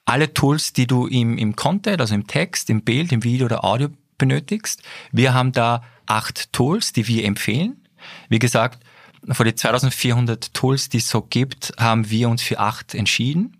Alle 0.05 0.33
Tools, 0.33 0.73
die 0.73 0.87
du 0.87 1.07
im, 1.07 1.37
im 1.37 1.55
Content, 1.55 1.99
also 1.99 2.15
im 2.15 2.27
Text, 2.27 2.69
im 2.69 2.83
Bild, 2.83 3.11
im 3.11 3.23
Video 3.23 3.45
oder 3.45 3.63
Audio 3.63 3.89
benötigst. 4.17 4.81
Wir 5.11 5.33
haben 5.33 5.51
da 5.51 5.83
acht 6.05 6.51
Tools, 6.53 6.93
die 6.93 7.07
wir 7.07 7.25
empfehlen. 7.25 7.87
Wie 8.29 8.39
gesagt, 8.39 8.83
von 9.29 9.45
den 9.45 9.55
2400 9.55 10.53
Tools, 10.53 10.89
die 10.89 10.97
es 10.97 11.09
so 11.09 11.21
gibt, 11.21 11.73
haben 11.79 12.09
wir 12.09 12.29
uns 12.29 12.41
für 12.41 12.59
acht 12.59 12.95
entschieden. 12.95 13.57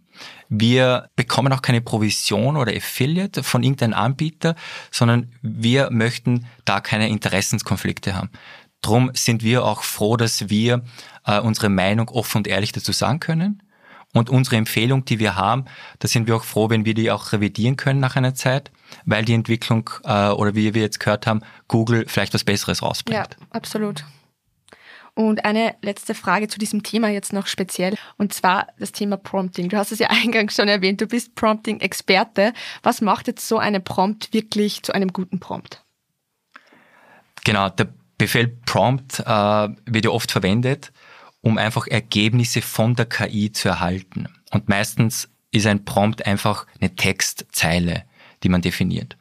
Wir 0.49 1.09
bekommen 1.15 1.53
auch 1.53 1.61
keine 1.61 1.81
Provision 1.81 2.57
oder 2.57 2.75
Affiliate 2.75 3.43
von 3.43 3.63
irgendeinem 3.63 3.93
Anbieter, 3.93 4.55
sondern 4.91 5.31
wir 5.41 5.89
möchten 5.91 6.45
da 6.65 6.81
keine 6.81 7.09
Interessenskonflikte 7.09 8.15
haben. 8.15 8.29
Drum 8.81 9.11
sind 9.13 9.43
wir 9.43 9.63
auch 9.63 9.83
froh, 9.83 10.17
dass 10.17 10.49
wir 10.49 10.83
äh, 11.25 11.39
unsere 11.39 11.69
Meinung 11.69 12.09
offen 12.09 12.39
und 12.39 12.47
ehrlich 12.47 12.71
dazu 12.71 12.91
sagen 12.91 13.19
können. 13.19 13.63
Und 14.13 14.29
unsere 14.29 14.57
Empfehlung, 14.57 15.05
die 15.05 15.19
wir 15.19 15.35
haben, 15.35 15.65
da 15.99 16.07
sind 16.07 16.27
wir 16.27 16.35
auch 16.35 16.43
froh, 16.43 16.69
wenn 16.69 16.83
wir 16.83 16.93
die 16.93 17.11
auch 17.11 17.31
revidieren 17.31 17.77
können 17.77 17.99
nach 17.99 18.15
einer 18.15 18.35
Zeit, 18.35 18.71
weil 19.05 19.23
die 19.23 19.33
Entwicklung 19.33 19.89
äh, 20.03 20.29
oder 20.29 20.53
wie 20.53 20.73
wir 20.73 20.81
jetzt 20.81 20.99
gehört 20.99 21.27
haben, 21.27 21.41
Google 21.67 22.05
vielleicht 22.07 22.33
was 22.33 22.43
Besseres 22.43 22.81
rausbringt. 22.81 23.37
Ja, 23.39 23.47
absolut. 23.51 24.03
Und 25.13 25.43
eine 25.43 25.75
letzte 25.81 26.15
Frage 26.15 26.47
zu 26.47 26.57
diesem 26.57 26.83
Thema 26.83 27.09
jetzt 27.09 27.33
noch 27.33 27.47
speziell, 27.47 27.95
und 28.17 28.33
zwar 28.33 28.67
das 28.79 28.91
Thema 28.91 29.17
Prompting. 29.17 29.69
Du 29.69 29.77
hast 29.77 29.91
es 29.91 29.99
ja 29.99 30.09
eingangs 30.23 30.55
schon 30.55 30.67
erwähnt, 30.67 31.01
du 31.01 31.07
bist 31.07 31.35
Prompting-Experte. 31.35 32.53
Was 32.83 33.01
macht 33.01 33.27
jetzt 33.27 33.47
so 33.47 33.57
eine 33.57 33.79
Prompt 33.79 34.33
wirklich 34.33 34.83
zu 34.83 34.93
einem 34.93 35.11
guten 35.11 35.39
Prompt? 35.39 35.83
Genau, 37.43 37.69
der 37.69 37.89
Befehl 38.17 38.47
Prompt 38.47 39.19
äh, 39.19 39.23
wird 39.23 40.05
ja 40.05 40.11
oft 40.11 40.31
verwendet, 40.31 40.91
um 41.41 41.57
einfach 41.57 41.87
Ergebnisse 41.87 42.61
von 42.61 42.95
der 42.95 43.05
KI 43.05 43.51
zu 43.51 43.69
erhalten. 43.69 44.27
Und 44.51 44.69
meistens 44.69 45.29
ist 45.51 45.67
ein 45.67 45.85
Prompt 45.85 46.25
einfach 46.25 46.65
eine 46.79 46.95
Textzeile, 46.95 48.03
die 48.43 48.49
man 48.49 48.61
definiert. 48.61 49.17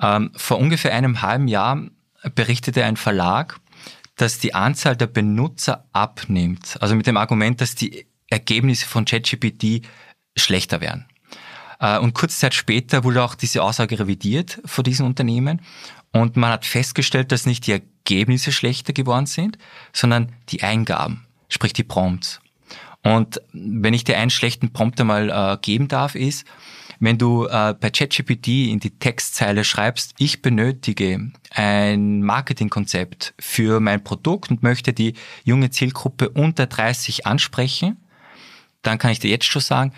Ähm, 0.00 0.30
vor 0.34 0.58
ungefähr 0.58 0.94
einem 0.94 1.22
halben 1.22 1.48
Jahr 1.48 1.82
berichtete 2.34 2.84
ein 2.84 2.96
Verlag, 2.96 3.60
dass 4.16 4.38
die 4.38 4.54
Anzahl 4.54 4.96
der 4.96 5.06
Benutzer 5.06 5.86
abnimmt. 5.92 6.76
Also 6.80 6.94
mit 6.94 7.06
dem 7.06 7.16
Argument, 7.16 7.60
dass 7.60 7.74
die 7.74 8.06
Ergebnisse 8.28 8.86
von 8.86 9.04
ChatGPT 9.04 9.82
schlechter 10.36 10.80
werden. 10.80 11.06
Äh, 11.80 11.98
und 11.98 12.14
kurze 12.14 12.38
Zeit 12.38 12.54
später 12.54 13.04
wurde 13.04 13.22
auch 13.22 13.34
diese 13.34 13.62
Aussage 13.62 13.98
revidiert 13.98 14.60
von 14.64 14.84
diesen 14.84 15.06
Unternehmen. 15.06 15.62
Und 16.12 16.36
man 16.36 16.50
hat 16.50 16.64
festgestellt, 16.64 17.32
dass 17.32 17.46
nicht 17.46 17.66
die 17.66 17.72
Ergebnisse 17.72 18.52
schlechter 18.52 18.92
geworden 18.92 19.26
sind, 19.26 19.58
sondern 19.92 20.32
die 20.48 20.62
Eingaben, 20.62 21.26
sprich 21.50 21.74
die 21.74 21.84
Prompts. 21.84 22.40
Und 23.02 23.40
wenn 23.52 23.94
ich 23.94 24.04
dir 24.04 24.18
einen 24.18 24.30
schlechten 24.30 24.72
Prompt 24.72 25.00
einmal 25.00 25.30
äh, 25.30 25.58
geben 25.60 25.88
darf, 25.88 26.14
ist, 26.14 26.46
wenn 26.98 27.16
du 27.16 27.46
äh, 27.46 27.74
bei 27.78 27.90
ChatGPT 27.90 28.68
in 28.68 28.78
die 28.78 28.90
Textzeile 28.98 29.64
schreibst, 29.64 30.14
ich 30.18 30.42
benötige 30.42 31.32
ein 31.50 32.22
Marketingkonzept 32.22 33.34
für 33.38 33.80
mein 33.80 34.04
Produkt 34.04 34.50
und 34.50 34.62
möchte 34.62 34.92
die 34.92 35.14
junge 35.42 35.70
Zielgruppe 35.70 36.28
unter 36.28 36.66
30 36.66 37.26
ansprechen, 37.26 37.96
dann 38.82 38.98
kann 38.98 39.12
ich 39.12 39.18
dir 39.18 39.30
jetzt 39.30 39.46
schon 39.46 39.62
sagen, 39.62 39.92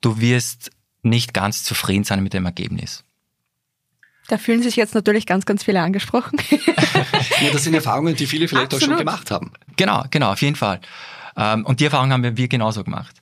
du 0.00 0.20
wirst 0.20 0.72
nicht 1.02 1.32
ganz 1.32 1.62
zufrieden 1.62 2.04
sein 2.04 2.22
mit 2.24 2.34
dem 2.34 2.44
Ergebnis. 2.44 3.04
Da 4.28 4.36
fühlen 4.36 4.62
sich 4.62 4.76
jetzt 4.76 4.94
natürlich 4.94 5.26
ganz, 5.26 5.46
ganz 5.46 5.64
viele 5.64 5.80
angesprochen. 5.80 6.38
ja, 6.50 7.50
das 7.50 7.64
sind 7.64 7.74
Erfahrungen, 7.74 8.14
die 8.14 8.26
viele 8.26 8.46
vielleicht 8.46 8.74
Absolut. 8.74 8.82
auch 8.82 8.88
schon 8.88 8.98
gemacht 8.98 9.30
haben. 9.30 9.52
Genau, 9.76 10.04
genau, 10.10 10.32
auf 10.32 10.42
jeden 10.42 10.56
Fall. 10.56 10.80
Ähm, 11.36 11.64
und 11.64 11.80
die 11.80 11.86
Erfahrung 11.86 12.12
haben 12.12 12.36
wir 12.36 12.48
genauso 12.48 12.84
gemacht. 12.84 13.16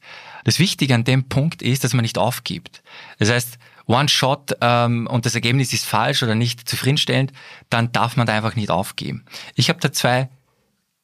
Das 0.44 0.58
Wichtige 0.58 0.94
an 0.94 1.04
dem 1.04 1.28
Punkt 1.28 1.62
ist, 1.62 1.84
dass 1.84 1.92
man 1.92 2.02
nicht 2.02 2.18
aufgibt. 2.18 2.82
Das 3.18 3.30
heißt, 3.30 3.58
One 3.86 4.08
Shot 4.08 4.56
ähm, 4.60 5.06
und 5.06 5.26
das 5.26 5.36
Ergebnis 5.36 5.72
ist 5.72 5.86
falsch 5.86 6.24
oder 6.24 6.34
nicht 6.34 6.68
zufriedenstellend, 6.68 7.32
dann 7.70 7.92
darf 7.92 8.16
man 8.16 8.26
da 8.26 8.34
einfach 8.34 8.56
nicht 8.56 8.70
aufgeben. 8.70 9.24
Ich 9.54 9.68
habe 9.68 9.78
da 9.80 9.92
zwei 9.92 10.28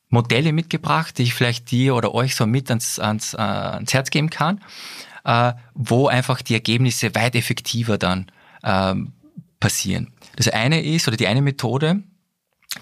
Modelle 0.08 0.52
mitgebracht, 0.52 1.16
die 1.16 1.22
ich 1.22 1.34
vielleicht 1.34 1.70
dir 1.70 1.94
oder 1.94 2.12
euch 2.12 2.34
so 2.34 2.44
mit 2.44 2.70
ans, 2.70 2.98
ans, 2.98 3.34
äh, 3.34 3.38
ans 3.38 3.94
Herz 3.94 4.10
geben 4.10 4.30
kann, 4.30 4.60
äh, 5.24 5.52
wo 5.74 6.08
einfach 6.08 6.42
die 6.42 6.54
Ergebnisse 6.54 7.14
weit 7.14 7.36
effektiver 7.36 7.98
dann 7.98 8.26
ähm, 8.64 9.12
passieren. 9.62 10.12
Das 10.34 10.48
eine 10.48 10.82
ist, 10.82 11.06
oder 11.06 11.16
die 11.16 11.28
eine 11.28 11.40
Methode, 11.40 12.02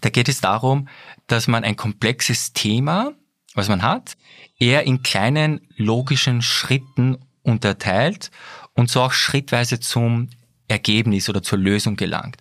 da 0.01 0.09
geht 0.09 0.31
es 0.31 0.40
darum, 0.40 0.88
dass 1.27 1.47
man 1.47 1.62
ein 1.62 1.77
komplexes 1.77 2.55
Thema, 2.55 3.12
was 3.55 3.69
man 3.69 3.83
hat, 3.83 4.16
eher 4.59 4.85
in 4.85 5.03
kleinen 5.03 5.61
logischen 5.77 6.40
Schritten 6.40 7.19
unterteilt 7.43 8.31
und 8.73 8.88
so 8.88 9.03
auch 9.03 9.12
schrittweise 9.12 9.79
zum 9.79 10.31
Ergebnis 10.69 11.29
oder 11.29 11.43
zur 11.43 11.59
Lösung 11.59 11.97
gelangt. 11.97 12.38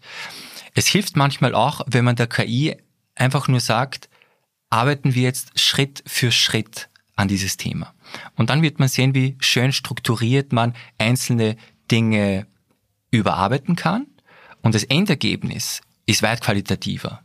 Es 0.73 0.87
hilft 0.87 1.17
manchmal 1.17 1.53
auch, 1.53 1.81
wenn 1.87 2.05
man 2.05 2.15
der 2.15 2.27
KI 2.27 2.77
einfach 3.15 3.49
nur 3.49 3.59
sagt, 3.59 4.07
arbeiten 4.69 5.15
wir 5.15 5.23
jetzt 5.23 5.59
Schritt 5.59 6.01
für 6.07 6.31
Schritt 6.31 6.87
an 7.17 7.27
dieses 7.27 7.57
Thema. 7.57 7.93
Und 8.37 8.49
dann 8.49 8.61
wird 8.61 8.79
man 8.79 8.87
sehen, 8.87 9.13
wie 9.15 9.35
schön 9.41 9.73
strukturiert 9.73 10.53
man 10.53 10.75
einzelne 10.97 11.57
Dinge 11.91 12.47
überarbeiten 13.11 13.75
kann. 13.75 14.05
Und 14.61 14.75
das 14.75 14.83
Endergebnis 14.83 15.81
ist 16.05 16.23
weit 16.23 16.41
qualitativer. 16.41 17.21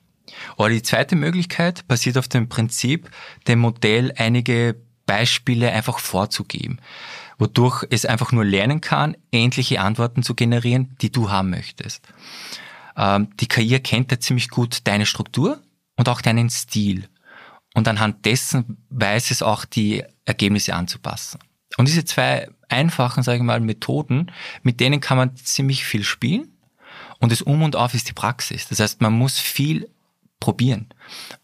Oder 0.57 0.71
die 0.71 0.83
zweite 0.83 1.17
Möglichkeit 1.17 1.87
basiert 1.89 2.19
auf 2.19 2.29
dem 2.29 2.49
Prinzip, 2.49 3.11
dem 3.47 3.61
Modell 3.61 4.13
einige 4.17 4.77
Beispiele 5.07 5.71
einfach 5.71 5.99
vorzugeben, 5.99 6.81
wodurch 7.39 7.85
es 7.91 8.07
einfach 8.07 8.33
nur 8.33 8.45
lernen 8.45 8.81
kann, 8.81 9.17
ähnliche 9.33 9.81
Antworten 9.81 10.23
zu 10.23 10.35
generieren, 10.35 10.97
die 11.01 11.13
du 11.13 11.31
haben 11.31 11.51
möchtest. 11.51 12.07
Ähm, 12.97 13.29
die 13.41 13.49
KI 13.49 13.75
erkennt 13.75 14.11
ja 14.13 14.21
ziemlich 14.21 14.49
gut 14.49 14.79
deine 14.85 15.07
Struktur 15.07 15.61
und 15.97 16.09
auch 16.09 16.21
deinen 16.21 16.51
Stil. 16.51 17.09
Und 17.75 17.89
anhand 17.89 18.25
dessen 18.25 18.79
weiß 18.91 19.31
es 19.31 19.43
auch, 19.43 19.65
die 19.65 20.05
Ergebnisse 20.25 20.75
anzupassen. 20.75 21.41
Und 21.77 21.89
diese 21.89 22.05
zwei 22.05 22.49
einfachen, 22.69 23.23
sage 23.23 23.39
ich 23.39 23.43
mal, 23.43 23.61
Methoden, 23.61 24.31
mit 24.63 24.79
denen 24.79 25.01
kann 25.01 25.17
man 25.17 25.37
ziemlich 25.37 25.85
viel 25.85 26.05
spielen. 26.05 26.54
Und 27.25 27.33
das 27.33 27.41
Um 27.41 27.63
und 27.63 27.75
Auf 27.75 27.95
ist 27.95 28.11
die 28.11 28.13
Praxis. 28.13 28.69
Das 28.69 28.81
heißt, 28.81 29.01
man 29.01 29.15
muss 29.15 29.39
viel 29.39 29.89
probieren. 30.41 30.91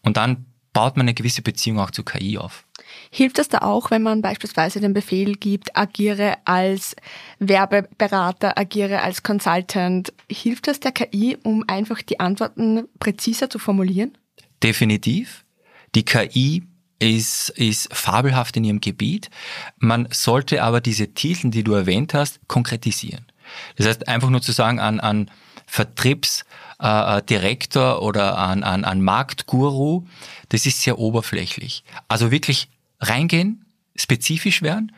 Und 0.03 0.15
dann 0.15 0.45
baut 0.73 0.95
man 0.95 1.05
eine 1.05 1.15
gewisse 1.15 1.41
Beziehung 1.41 1.79
auch 1.79 1.89
zu 1.89 2.03
KI 2.03 2.37
auf. 2.37 2.65
Hilft 3.09 3.39
das 3.39 3.49
da 3.49 3.63
auch, 3.63 3.89
wenn 3.89 4.03
man 4.03 4.21
beispielsweise 4.21 4.79
den 4.79 4.93
Befehl 4.93 5.33
gibt, 5.33 5.75
agiere 5.75 6.37
als 6.45 6.95
Werbeberater, 7.39 8.59
agiere 8.59 9.01
als 9.01 9.23
Consultant? 9.23 10.13
Hilft 10.29 10.67
das 10.67 10.79
der 10.79 10.91
KI, 10.91 11.39
um 11.41 11.63
einfach 11.65 12.03
die 12.03 12.19
Antworten 12.19 12.87
präziser 12.99 13.49
zu 13.49 13.57
formulieren? 13.57 14.15
Definitiv. 14.61 15.45
Die 15.95 16.05
KI 16.05 16.61
ist, 16.99 17.49
ist 17.49 17.91
fabelhaft 17.91 18.55
in 18.55 18.65
ihrem 18.65 18.81
Gebiet. 18.81 19.31
Man 19.79 20.07
sollte 20.11 20.61
aber 20.61 20.79
diese 20.79 21.15
Titel, 21.15 21.49
die 21.49 21.63
du 21.63 21.73
erwähnt 21.73 22.13
hast, 22.13 22.39
konkretisieren. 22.47 23.25
Das 23.77 23.87
heißt, 23.87 24.07
einfach 24.07 24.29
nur 24.29 24.43
zu 24.43 24.51
sagen 24.51 24.79
an, 24.79 24.99
an 24.99 25.31
Vertriebsdirektor 25.71 27.95
äh, 27.95 28.03
oder 28.03 28.37
an, 28.37 28.63
an, 28.63 28.83
an 28.83 29.01
Marktguru, 29.01 30.05
das 30.49 30.65
ist 30.65 30.81
sehr 30.81 30.99
oberflächlich. 30.99 31.85
Also 32.09 32.29
wirklich 32.29 32.67
reingehen, 32.99 33.63
spezifisch 33.95 34.61
werden 34.61 34.91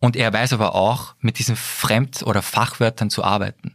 und 0.00 0.16
er 0.16 0.32
weiß 0.32 0.52
aber 0.52 0.74
auch, 0.74 1.14
mit 1.20 1.38
diesen 1.38 1.54
Fremd- 1.54 2.24
oder 2.24 2.42
Fachwörtern 2.42 3.08
zu 3.08 3.22
arbeiten. 3.22 3.72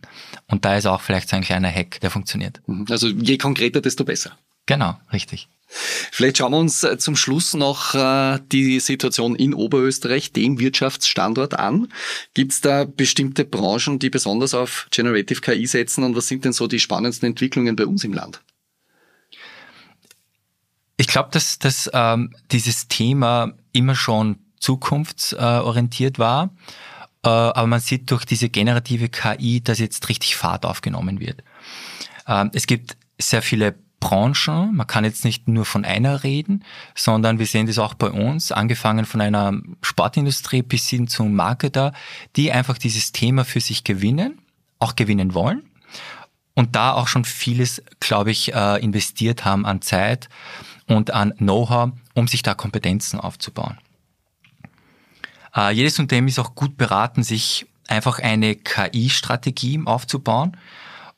Und 0.48 0.66
da 0.66 0.76
ist 0.76 0.88
auch 0.88 1.00
vielleicht 1.00 1.30
so 1.30 1.38
ein 1.38 1.42
kleiner 1.42 1.72
Hack, 1.72 2.02
der 2.02 2.12
funktioniert. 2.12 2.62
Mhm. 2.68 2.86
Also 2.90 3.08
je 3.08 3.38
konkreter, 3.38 3.80
desto 3.80 4.04
besser. 4.04 4.38
Genau, 4.66 4.98
richtig. 5.14 5.48
Vielleicht 5.74 6.38
schauen 6.38 6.52
wir 6.52 6.58
uns 6.60 6.84
äh, 6.84 6.98
zum 6.98 7.16
Schluss 7.16 7.54
noch 7.54 7.96
äh, 7.96 8.40
die 8.52 8.80
Situation 8.82 9.36
in 9.36 9.54
Oberösterreich, 9.54 10.34
dem 10.34 10.60
Wirtschaftsstandort 10.60 11.58
an. 11.58 11.88
Gibt 12.34 12.52
es 12.52 12.62
da 12.62 12.84
bestimmte 12.84 13.46
Branchen, 13.46 13.98
die 13.98 14.10
besonders 14.10 14.54
auf 14.54 14.88
Generative 14.92 15.40
KI 15.40 15.66
setzen 15.66 16.04
und 16.04 16.16
was 16.16 16.28
sind 16.28 16.44
denn 16.44 16.52
so 16.52 16.68
die 16.68 16.80
spannendsten 16.80 17.28
Entwicklungen 17.28 17.78
bei 17.78 17.86
uns 17.86 18.04
im 18.04 18.14
Land? 18.14 18.42
Ich 20.98 21.08
glaube, 21.08 21.30
dass, 21.32 21.58
dass 21.58 21.90
ähm, 21.94 22.36
dieses 22.52 22.88
Thema 22.90 23.54
immer 23.72 23.96
schon 23.96 24.38
zukunftsorientiert 24.60 26.20
war, 26.20 26.54
äh, 27.24 27.30
aber 27.30 27.68
man 27.68 27.80
sieht 27.80 28.12
durch 28.12 28.26
diese 28.26 28.50
generative 28.50 29.10
KI, 29.10 29.62
dass 29.62 29.80
jetzt 29.80 30.10
richtig 30.10 30.36
Fahrt 30.36 30.66
aufgenommen 30.66 31.20
wird. 31.20 31.44
Ähm, 32.28 32.52
es 32.54 32.68
gibt 32.68 32.98
sehr 33.18 33.42
viele 33.42 33.76
Branchen, 34.02 34.76
man 34.76 34.88
kann 34.88 35.06
jetzt 35.06 35.24
nicht 35.24 35.48
nur 35.48 35.64
von 35.64 35.86
einer 35.86 36.24
reden, 36.24 36.66
sondern 36.96 37.40
wir 37.40 37.46
sehen 37.46 37.68
das 37.68 37.78
auch 37.78 37.94
bei 37.94 38.10
uns, 38.10 38.52
angefangen 38.52 39.06
von 39.06 39.22
einer 39.22 39.54
Sportindustrie 39.82 40.64
bis 40.64 40.90
hin 40.90 41.08
zum 41.08 41.34
Marketer, 41.34 41.94
die 42.36 42.52
einfach 42.52 42.78
dieses 42.78 43.14
Thema 43.14 43.46
für 43.46 43.62
sich 43.62 43.86
gewinnen, 43.86 44.42
auch 44.80 44.96
gewinnen 44.96 45.34
wollen 45.34 45.64
und 46.54 46.76
da 46.76 46.94
auch 46.94 47.08
schon 47.08 47.24
vieles, 47.26 47.82
glaube 48.00 48.32
ich, 48.32 48.54
äh, 48.54 48.84
investiert 48.84 49.46
haben 49.46 49.66
an 49.66 49.82
Zeit 49.82 50.30
und 50.88 51.12
an 51.12 51.34
Know-how, 51.38 51.92
um 52.14 52.28
sich 52.28 52.44
da 52.44 52.54
Kompetenzen 52.54 53.20
aufzubauen. 53.20 53.78
Äh, 55.56 55.74
jedes 55.74 56.00
Unternehmen 56.00 56.28
ist 56.28 56.40
auch 56.40 56.56
gut 56.56 56.76
beraten, 56.76 57.24
sich 57.24 57.68
einfach 57.88 58.20
eine 58.20 58.56
KI-Strategie 58.56 59.82
aufzubauen, 59.86 60.58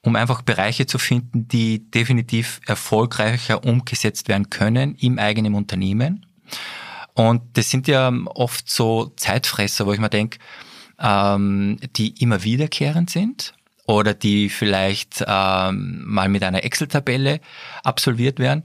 um 0.03 0.15
einfach 0.15 0.41
Bereiche 0.41 0.85
zu 0.85 0.99
finden, 0.99 1.47
die 1.47 1.89
definitiv 1.89 2.59
erfolgreicher 2.67 3.63
umgesetzt 3.63 4.27
werden 4.27 4.49
können 4.49 4.95
im 4.95 5.17
eigenen 5.17 5.55
Unternehmen. 5.55 6.25
Und 7.13 7.41
das 7.53 7.69
sind 7.69 7.87
ja 7.87 8.11
oft 8.25 8.69
so 8.69 9.13
Zeitfresser, 9.15 9.85
wo 9.85 9.93
ich 9.93 9.99
mir 9.99 10.09
denke, 10.09 10.39
ähm, 10.99 11.79
die 11.95 12.21
immer 12.21 12.43
wiederkehrend 12.43 13.09
sind 13.09 13.53
oder 13.85 14.13
die 14.13 14.49
vielleicht 14.49 15.23
ähm, 15.25 16.03
mal 16.05 16.29
mit 16.29 16.43
einer 16.43 16.63
Excel-Tabelle 16.63 17.39
absolviert 17.83 18.39
werden. 18.39 18.63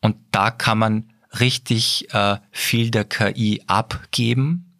Und 0.00 0.16
da 0.30 0.50
kann 0.50 0.78
man 0.78 1.12
richtig 1.40 2.12
äh, 2.14 2.36
viel 2.52 2.90
der 2.90 3.04
KI 3.04 3.62
abgeben, 3.66 4.72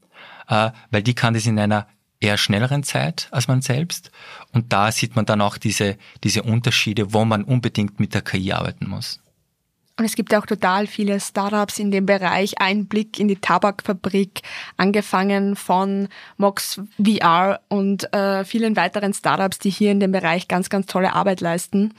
äh, 0.48 0.70
weil 0.90 1.02
die 1.02 1.14
kann 1.14 1.34
das 1.34 1.46
in 1.46 1.58
einer 1.58 1.88
eher 2.20 2.36
schnelleren 2.36 2.82
Zeit 2.82 3.28
als 3.30 3.48
man 3.48 3.62
selbst. 3.62 4.10
Und 4.52 4.72
da 4.72 4.90
sieht 4.92 5.16
man 5.16 5.26
dann 5.26 5.40
auch 5.40 5.58
diese, 5.58 5.96
diese 6.24 6.42
Unterschiede, 6.42 7.12
wo 7.12 7.24
man 7.24 7.44
unbedingt 7.44 8.00
mit 8.00 8.14
der 8.14 8.22
KI 8.22 8.52
arbeiten 8.52 8.88
muss. 8.88 9.20
Und 9.98 10.04
es 10.04 10.14
gibt 10.14 10.34
auch 10.34 10.44
total 10.44 10.86
viele 10.86 11.20
Startups 11.20 11.78
in 11.78 11.90
dem 11.90 12.04
Bereich. 12.04 12.60
Einblick 12.60 13.18
in 13.18 13.28
die 13.28 13.36
Tabakfabrik, 13.36 14.42
angefangen 14.76 15.56
von 15.56 16.08
Mox 16.36 16.82
VR 17.02 17.60
und 17.68 18.12
äh, 18.12 18.44
vielen 18.44 18.76
weiteren 18.76 19.14
Startups, 19.14 19.58
die 19.58 19.70
hier 19.70 19.92
in 19.92 20.00
dem 20.00 20.12
Bereich 20.12 20.48
ganz, 20.48 20.68
ganz 20.68 20.84
tolle 20.84 21.14
Arbeit 21.14 21.40
leisten. 21.40 21.94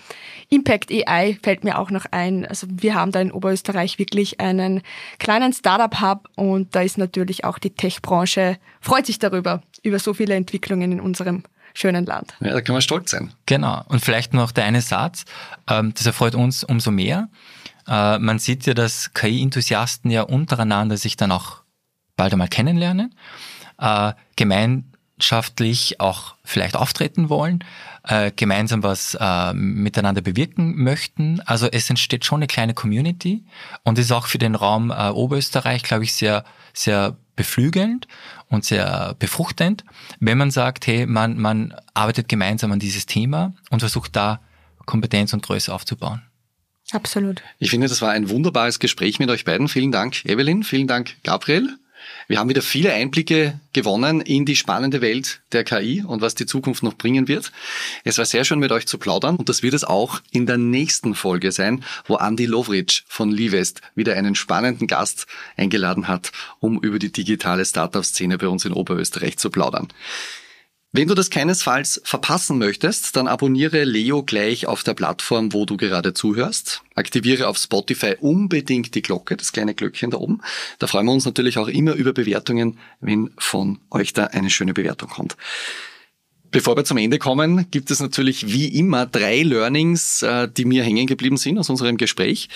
Impact 0.49 0.91
AI 0.91 1.39
fällt 1.41 1.63
mir 1.63 1.79
auch 1.79 1.89
noch 1.89 2.05
ein. 2.11 2.45
Also 2.45 2.67
wir 2.69 2.93
haben 2.93 3.11
da 3.11 3.19
in 3.19 3.31
Oberösterreich 3.31 3.97
wirklich 3.97 4.39
einen 4.39 4.83
kleinen 5.17 5.51
Startup-Hub 5.51 6.29
und 6.35 6.75
da 6.75 6.81
ist 6.81 6.99
natürlich 6.99 7.45
auch 7.45 7.57
die 7.57 7.71
Tech-Branche, 7.71 8.57
freut 8.79 9.07
sich 9.07 9.17
darüber, 9.17 9.63
über 9.81 9.97
so 9.97 10.13
viele 10.13 10.35
Entwicklungen 10.35 10.91
in 10.91 11.01
unserem 11.01 11.41
schönen 11.73 12.05
Land. 12.05 12.35
Ja, 12.41 12.53
da 12.53 12.61
kann 12.61 12.73
man 12.73 12.81
stolz 12.81 13.11
sein. 13.11 13.33
Genau. 13.47 13.83
Und 13.87 14.01
vielleicht 14.01 14.33
noch 14.33 14.51
der 14.51 14.65
eine 14.65 14.81
Satz, 14.81 15.25
ähm, 15.67 15.93
das 15.95 16.05
erfreut 16.05 16.35
uns 16.35 16.63
umso 16.63 16.91
mehr 16.91 17.29
äh, 17.87 18.19
man 18.19 18.39
sieht 18.39 18.65
ja, 18.65 18.73
dass 18.73 19.13
KI-Enthusiasten 19.13 20.11
ja 20.11 20.23
untereinander 20.23 20.97
sich 20.97 21.17
dann 21.17 21.31
auch 21.31 21.63
bald 22.15 22.33
einmal 22.33 22.47
kennenlernen, 22.47 23.15
äh, 23.77 24.13
gemeinschaftlich 24.35 25.99
auch 25.99 26.35
vielleicht 26.43 26.75
auftreten 26.75 27.29
wollen, 27.29 27.63
äh, 28.03 28.31
gemeinsam 28.35 28.83
was 28.83 29.15
äh, 29.19 29.53
miteinander 29.53 30.21
bewirken 30.21 30.83
möchten. 30.83 31.41
Also 31.41 31.67
es 31.71 31.89
entsteht 31.89 32.25
schon 32.25 32.39
eine 32.39 32.47
kleine 32.47 32.73
Community 32.73 33.45
und 33.83 33.99
ist 33.99 34.11
auch 34.11 34.27
für 34.27 34.39
den 34.39 34.55
Raum 34.55 34.91
äh, 34.91 35.09
Oberösterreich, 35.09 35.83
glaube 35.83 36.03
ich, 36.03 36.13
sehr, 36.13 36.43
sehr 36.73 37.15
beflügelnd 37.35 38.07
und 38.49 38.65
sehr 38.65 39.15
befruchtend, 39.19 39.85
wenn 40.19 40.37
man 40.37 40.51
sagt, 40.51 40.87
hey, 40.87 41.05
man, 41.05 41.37
man 41.37 41.75
arbeitet 41.93 42.27
gemeinsam 42.27 42.71
an 42.71 42.79
dieses 42.79 43.05
Thema 43.05 43.53
und 43.69 43.79
versucht 43.79 44.15
da 44.15 44.41
Kompetenz 44.85 45.33
und 45.33 45.43
Größe 45.43 45.73
aufzubauen. 45.73 46.23
Absolut. 46.91 47.41
Ich 47.59 47.69
finde, 47.69 47.87
das 47.87 48.01
war 48.01 48.11
ein 48.11 48.29
wunderbares 48.29 48.79
Gespräch 48.79 49.19
mit 49.19 49.29
euch 49.29 49.45
beiden. 49.45 49.67
Vielen 49.67 49.91
Dank, 49.91 50.23
Evelyn. 50.25 50.63
Vielen 50.63 50.87
Dank, 50.87 51.15
Gabriel. 51.23 51.77
Wir 52.27 52.39
haben 52.39 52.49
wieder 52.49 52.61
viele 52.61 52.93
Einblicke 52.93 53.59
gewonnen 53.73 54.21
in 54.21 54.45
die 54.45 54.55
spannende 54.55 55.01
Welt 55.01 55.41
der 55.51 55.63
KI 55.63 56.03
und 56.03 56.21
was 56.21 56.35
die 56.35 56.45
Zukunft 56.45 56.83
noch 56.83 56.95
bringen 56.95 57.27
wird. 57.27 57.51
Es 58.03 58.17
war 58.17 58.25
sehr 58.25 58.43
schön 58.43 58.59
mit 58.59 58.71
euch 58.71 58.85
zu 58.85 58.97
plaudern 58.97 59.37
und 59.37 59.49
das 59.49 59.63
wird 59.63 59.73
es 59.73 59.83
auch 59.83 60.21
in 60.31 60.45
der 60.45 60.57
nächsten 60.57 61.15
Folge 61.15 61.51
sein, 61.51 61.83
wo 62.05 62.17
Andy 62.17 62.45
Lovric 62.45 63.03
von 63.07 63.31
Livest 63.31 63.81
wieder 63.95 64.15
einen 64.15 64.35
spannenden 64.35 64.87
Gast 64.87 65.27
eingeladen 65.55 66.07
hat, 66.07 66.31
um 66.59 66.79
über 66.81 66.99
die 66.99 67.11
digitale 67.11 67.65
Startup-Szene 67.65 68.37
bei 68.37 68.47
uns 68.47 68.65
in 68.65 68.73
Oberösterreich 68.73 69.37
zu 69.37 69.49
plaudern. 69.49 69.87
Wenn 70.97 71.07
du 71.07 71.13
das 71.13 71.29
keinesfalls 71.29 72.01
verpassen 72.03 72.57
möchtest, 72.57 73.15
dann 73.15 73.27
abonniere 73.27 73.83
Leo 73.83 74.23
gleich 74.23 74.65
auf 74.65 74.81
der 74.81 74.95
Plattform, 74.95 75.53
wo 75.53 75.63
du 75.63 75.77
gerade 75.77 76.15
zuhörst. 76.15 76.81
Aktiviere 76.95 77.49
auf 77.49 77.59
Spotify 77.59 78.15
unbedingt 78.19 78.95
die 78.95 79.03
Glocke, 79.03 79.37
das 79.37 79.51
kleine 79.51 79.75
Glöckchen 79.75 80.09
da 80.09 80.17
oben. 80.17 80.41
Da 80.79 80.87
freuen 80.87 81.05
wir 81.05 81.11
uns 81.11 81.25
natürlich 81.25 81.59
auch 81.59 81.67
immer 81.67 81.93
über 81.93 82.13
Bewertungen, 82.13 82.79
wenn 82.99 83.29
von 83.37 83.77
euch 83.91 84.13
da 84.13 84.23
eine 84.23 84.49
schöne 84.49 84.73
Bewertung 84.73 85.09
kommt. 85.09 85.37
Bevor 86.49 86.75
wir 86.75 86.83
zum 86.83 86.97
Ende 86.97 87.19
kommen, 87.19 87.69
gibt 87.69 87.91
es 87.91 87.99
natürlich 87.99 88.51
wie 88.51 88.65
immer 88.65 89.05
drei 89.05 89.43
Learnings, 89.43 90.23
äh, 90.23 90.49
die 90.49 90.65
mir 90.65 90.83
hängen 90.83 91.05
geblieben 91.05 91.37
sind 91.37 91.59
aus 91.59 91.69
unserem 91.69 91.97
Gespräch. 91.97 92.49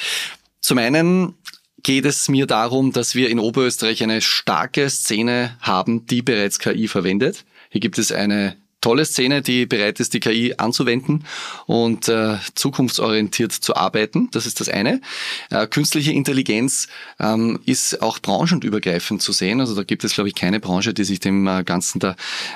Zum 0.61 0.79
einen 0.79 1.35
geht 1.83 2.05
es 2.05 2.27
mir 2.27 2.47
darum, 2.47 2.91
dass 2.91 3.13
wir 3.13 3.29
in 3.29 3.37
Oberösterreich 3.37 4.01
eine 4.01 4.19
starke 4.19 4.89
Szene 4.89 5.55
haben, 5.61 6.07
die 6.07 6.23
bereits 6.23 6.57
KI 6.57 6.87
verwendet. 6.87 7.45
Hier 7.71 7.81
gibt 7.81 7.97
es 7.97 8.11
eine 8.11 8.55
tolle 8.81 9.05
Szene, 9.05 9.41
die 9.41 9.65
bereit 9.65 9.99
ist, 9.99 10.13
die 10.13 10.19
KI 10.19 10.55
anzuwenden 10.57 11.23
und 11.67 12.09
äh, 12.09 12.37
zukunftsorientiert 12.55 13.51
zu 13.51 13.75
arbeiten. 13.75 14.29
Das 14.31 14.45
ist 14.45 14.59
das 14.59 14.69
eine. 14.69 15.01
Äh, 15.49 15.67
künstliche 15.67 16.11
Intelligenz 16.11 16.87
ähm, 17.19 17.59
ist 17.65 18.01
auch 18.01 18.19
branchenübergreifend 18.19 19.21
zu 19.21 19.31
sehen. 19.31 19.61
Also 19.61 19.75
da 19.75 19.83
gibt 19.83 20.03
es, 20.03 20.15
glaube 20.15 20.27
ich, 20.29 20.35
keine 20.35 20.59
Branche, 20.59 20.93
die 20.93 21.03
sich 21.03 21.19
dem 21.19 21.47
äh, 21.47 21.63
Ganzen 21.63 21.99
da 21.99 22.15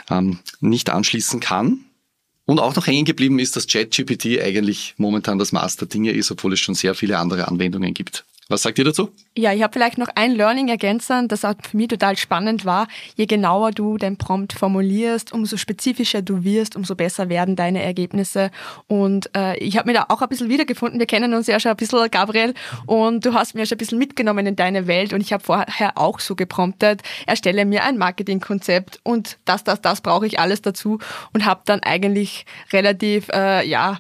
ähm, 0.10 0.39
nicht 0.60 0.89
anschließen 0.89 1.39
kann. 1.39 1.80
Und 2.47 2.60
auch 2.60 2.75
noch 2.75 2.86
hängen 2.86 3.06
geblieben 3.06 3.39
ist, 3.39 3.56
dass 3.56 3.67
ChatGPT 3.67 4.39
eigentlich 4.39 4.93
momentan 4.97 5.39
das 5.39 5.51
Maß 5.51 5.78
der 5.78 5.88
Dinge 5.88 6.12
ist, 6.12 6.30
obwohl 6.30 6.54
es 6.54 6.60
schon 6.60 6.75
sehr 6.75 6.93
viele 6.93 7.17
andere 7.17 7.47
Anwendungen 7.47 7.93
gibt. 7.93 8.23
Was 8.47 8.62
sagt 8.62 8.77
ihr 8.77 8.86
dazu? 8.86 9.10
Ja, 9.36 9.53
ich 9.53 9.63
habe 9.63 9.73
vielleicht 9.73 9.97
noch 9.97 10.10
ein 10.13 10.31
Learning 10.31 10.67
ergänzen, 10.67 11.27
das 11.27 11.43
auch 11.43 11.55
für 11.67 11.75
mich 11.75 11.88
total 11.88 12.15
spannend 12.15 12.63
war. 12.63 12.88
Je 13.15 13.25
genauer 13.25 13.71
du 13.71 13.97
den 13.97 14.17
Prompt 14.17 14.53
formulierst, 14.53 15.34
umso 15.34 15.58
spezifischer 15.58 16.21
du 16.21 16.43
wirst, 16.43 16.75
umso 16.75 16.93
besser 16.93 17.27
werden 17.27 17.55
deine 17.55 17.81
Ergebnisse. 17.81 18.51
Und 18.86 19.31
äh, 19.36 19.58
ich 19.58 19.77
habe 19.77 19.89
mir 19.89 19.97
da 19.97 20.05
auch 20.10 20.21
ein 20.21 20.29
bisschen 20.29 20.47
wiedergefunden. 20.47 20.99
Wir 20.99 21.08
kennen 21.08 21.34
uns 21.34 21.47
ja 21.47 21.60
schon 21.60 21.71
ein 21.71 21.77
bisschen, 21.77 22.08
Gabriel, 22.12 22.53
und 22.86 23.25
du 23.25 23.34
hast 23.34 23.55
mir 23.55 23.65
schon 23.65 23.77
ein 23.77 23.79
bisschen 23.79 23.97
mitgenommen 23.97 24.45
in 24.45 24.55
deine 24.55 24.86
Welt. 24.86 25.12
Und 25.12 25.21
ich 25.21 25.34
habe 25.34 25.43
vorher 25.43 25.97
auch 25.97 26.19
so 26.19 26.36
gepromptet, 26.36 27.01
erstelle 27.25 27.65
mir 27.65 27.84
ein 27.84 27.97
Marketingkonzept 27.97 28.99
und 29.01 29.39
das, 29.45 29.63
das, 29.63 29.81
das 29.81 30.01
brauche 30.01 30.27
ich 30.27 30.39
alles 30.39 30.62
dazu 30.62 30.99
und 31.34 31.45
habe 31.45 31.62
dann 31.65 31.79
eigentlich 31.79 32.45
relativ, 32.71 33.27
äh, 33.29 33.67
ja, 33.67 33.97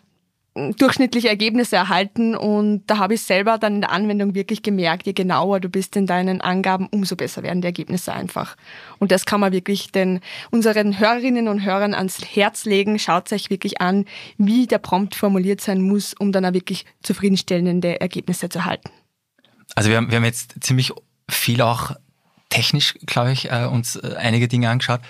durchschnittliche 0.55 1.27
Ergebnisse 1.27 1.75
erhalten 1.75 2.33
und 2.33 2.85
da 2.87 2.97
habe 2.97 3.15
ich 3.15 3.21
selber 3.21 3.57
dann 3.57 3.75
in 3.75 3.81
der 3.81 3.91
Anwendung 3.91 4.35
wirklich 4.35 4.63
gemerkt, 4.63 5.05
je 5.05 5.11
genauer 5.11 5.59
du 5.59 5.67
bist 5.67 5.97
in 5.97 6.07
deinen 6.07 6.39
Angaben, 6.39 6.87
umso 6.91 7.17
besser 7.17 7.43
werden 7.43 7.61
die 7.61 7.67
Ergebnisse 7.67 8.13
einfach. 8.13 8.55
Und 8.97 9.11
das 9.11 9.25
kann 9.25 9.41
man 9.41 9.51
wirklich 9.51 9.91
den 9.91 10.21
unseren 10.51 10.97
Hörerinnen 10.97 11.49
und 11.49 11.65
Hörern 11.65 11.93
ans 11.93 12.21
Herz 12.23 12.63
legen. 12.63 12.97
Schaut 12.99 13.33
euch 13.33 13.49
wirklich 13.49 13.81
an, 13.81 14.05
wie 14.37 14.65
der 14.65 14.77
Prompt 14.77 15.15
formuliert 15.15 15.59
sein 15.59 15.81
muss, 15.81 16.13
um 16.13 16.31
dann 16.31 16.45
auch 16.45 16.53
wirklich 16.53 16.85
zufriedenstellende 17.03 17.99
Ergebnisse 17.99 18.47
zu 18.47 18.59
erhalten. 18.59 18.89
Also 19.75 19.89
wir 19.89 19.97
haben, 19.97 20.09
wir 20.09 20.15
haben 20.15 20.25
jetzt 20.25 20.55
ziemlich 20.61 20.93
viel 21.29 21.61
auch 21.61 21.91
technisch, 22.47 22.93
glaube 23.05 23.33
ich, 23.33 23.51
äh, 23.51 23.65
uns 23.65 23.97
äh, 23.97 24.15
einige 24.17 24.47
Dinge 24.47 24.69
angeschaut. 24.69 25.01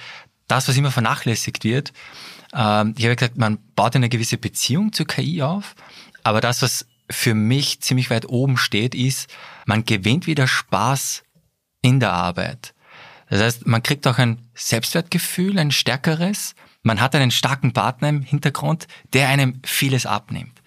Das, 0.47 0.67
was 0.67 0.75
immer 0.75 0.91
vernachlässigt 0.91 1.63
wird, 1.63 1.93
ähm, 2.55 2.95
ich 2.97 3.05
habe 3.05 3.15
gesagt, 3.15 3.37
man 3.37 3.59
baut 3.75 3.95
eine 3.95 4.09
gewisse 4.09 4.37
Beziehung 4.37 4.93
zur 4.93 5.07
KI 5.07 5.41
auf, 5.41 5.75
aber 6.23 6.41
das, 6.41 6.61
was 6.61 6.87
für 7.09 7.35
mich 7.35 7.81
ziemlich 7.81 8.09
weit 8.09 8.27
oben 8.27 8.57
steht, 8.57 8.95
ist, 8.95 9.29
man 9.65 9.85
gewinnt 9.85 10.25
wieder 10.25 10.47
Spaß 10.47 11.23
in 11.81 11.99
der 11.99 12.13
Arbeit. 12.13 12.73
Das 13.29 13.41
heißt, 13.41 13.67
man 13.67 13.83
kriegt 13.83 14.07
auch 14.07 14.17
ein 14.17 14.47
Selbstwertgefühl, 14.53 15.59
ein 15.59 15.71
stärkeres. 15.71 16.55
Man 16.83 17.01
hat 17.01 17.15
einen 17.15 17.31
starken 17.31 17.73
Partner 17.73 18.09
im 18.09 18.21
Hintergrund, 18.21 18.87
der 19.13 19.29
einem 19.29 19.61
vieles 19.63 20.05
abnimmt. 20.05 20.61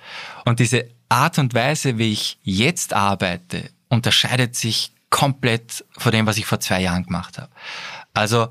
Und 0.44 0.61
diese 0.61 0.88
Art 1.09 1.38
und 1.38 1.55
Weise, 1.55 1.98
wie 1.98 2.12
ich 2.12 2.38
jetzt 2.42 2.92
arbeite, 2.92 3.70
unterscheidet 3.88 4.57
sich 4.57 4.92
komplett 5.11 5.85
von 5.96 6.12
dem, 6.12 6.27
was 6.27 6.37
ich 6.37 6.46
vor 6.46 6.61
zwei 6.61 6.83
Jahren 6.83 7.05
gemacht 7.05 7.38
habe. 7.38 7.51
Also, 8.12 8.48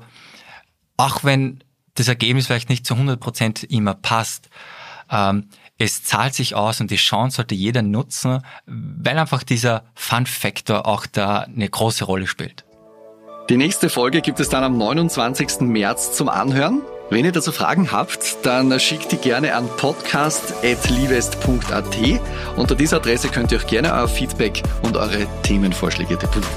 auch 0.96 1.22
wenn 1.22 1.62
das 1.98 2.08
Ergebnis 2.08 2.46
vielleicht 2.46 2.68
nicht 2.68 2.86
zu 2.86 2.94
100 2.94 3.20
Prozent 3.20 3.64
immer 3.64 3.94
passt. 3.94 4.48
Ähm, 5.10 5.48
es 5.78 6.02
zahlt 6.02 6.34
sich 6.34 6.56
aus 6.56 6.80
und 6.80 6.90
die 6.90 6.96
Chance 6.96 7.36
sollte 7.36 7.54
jeder 7.54 7.82
nutzen, 7.82 8.42
weil 8.66 9.16
einfach 9.16 9.44
dieser 9.44 9.84
Fun-Faktor 9.94 10.86
auch 10.86 11.06
da 11.06 11.40
eine 11.40 11.68
große 11.68 12.04
Rolle 12.04 12.26
spielt. 12.26 12.64
Die 13.48 13.56
nächste 13.56 13.88
Folge 13.88 14.20
gibt 14.20 14.40
es 14.40 14.48
dann 14.48 14.64
am 14.64 14.76
29. 14.76 15.60
März 15.60 16.14
zum 16.14 16.28
Anhören. 16.28 16.82
Wenn 17.10 17.24
ihr 17.24 17.32
dazu 17.32 17.52
Fragen 17.52 17.90
habt, 17.90 18.44
dann 18.44 18.78
schickt 18.78 19.12
die 19.12 19.16
gerne 19.16 19.54
an 19.54 19.66
podcast.livest.at. 19.78 21.96
Unter 22.56 22.74
dieser 22.74 22.98
Adresse 22.98 23.28
könnt 23.28 23.50
ihr 23.52 23.58
auch 23.58 23.66
gerne 23.66 23.94
euer 23.94 24.08
Feedback 24.08 24.62
und 24.82 24.98
eure 24.98 25.26
Themenvorschläge 25.42 26.18
deponieren. 26.18 26.52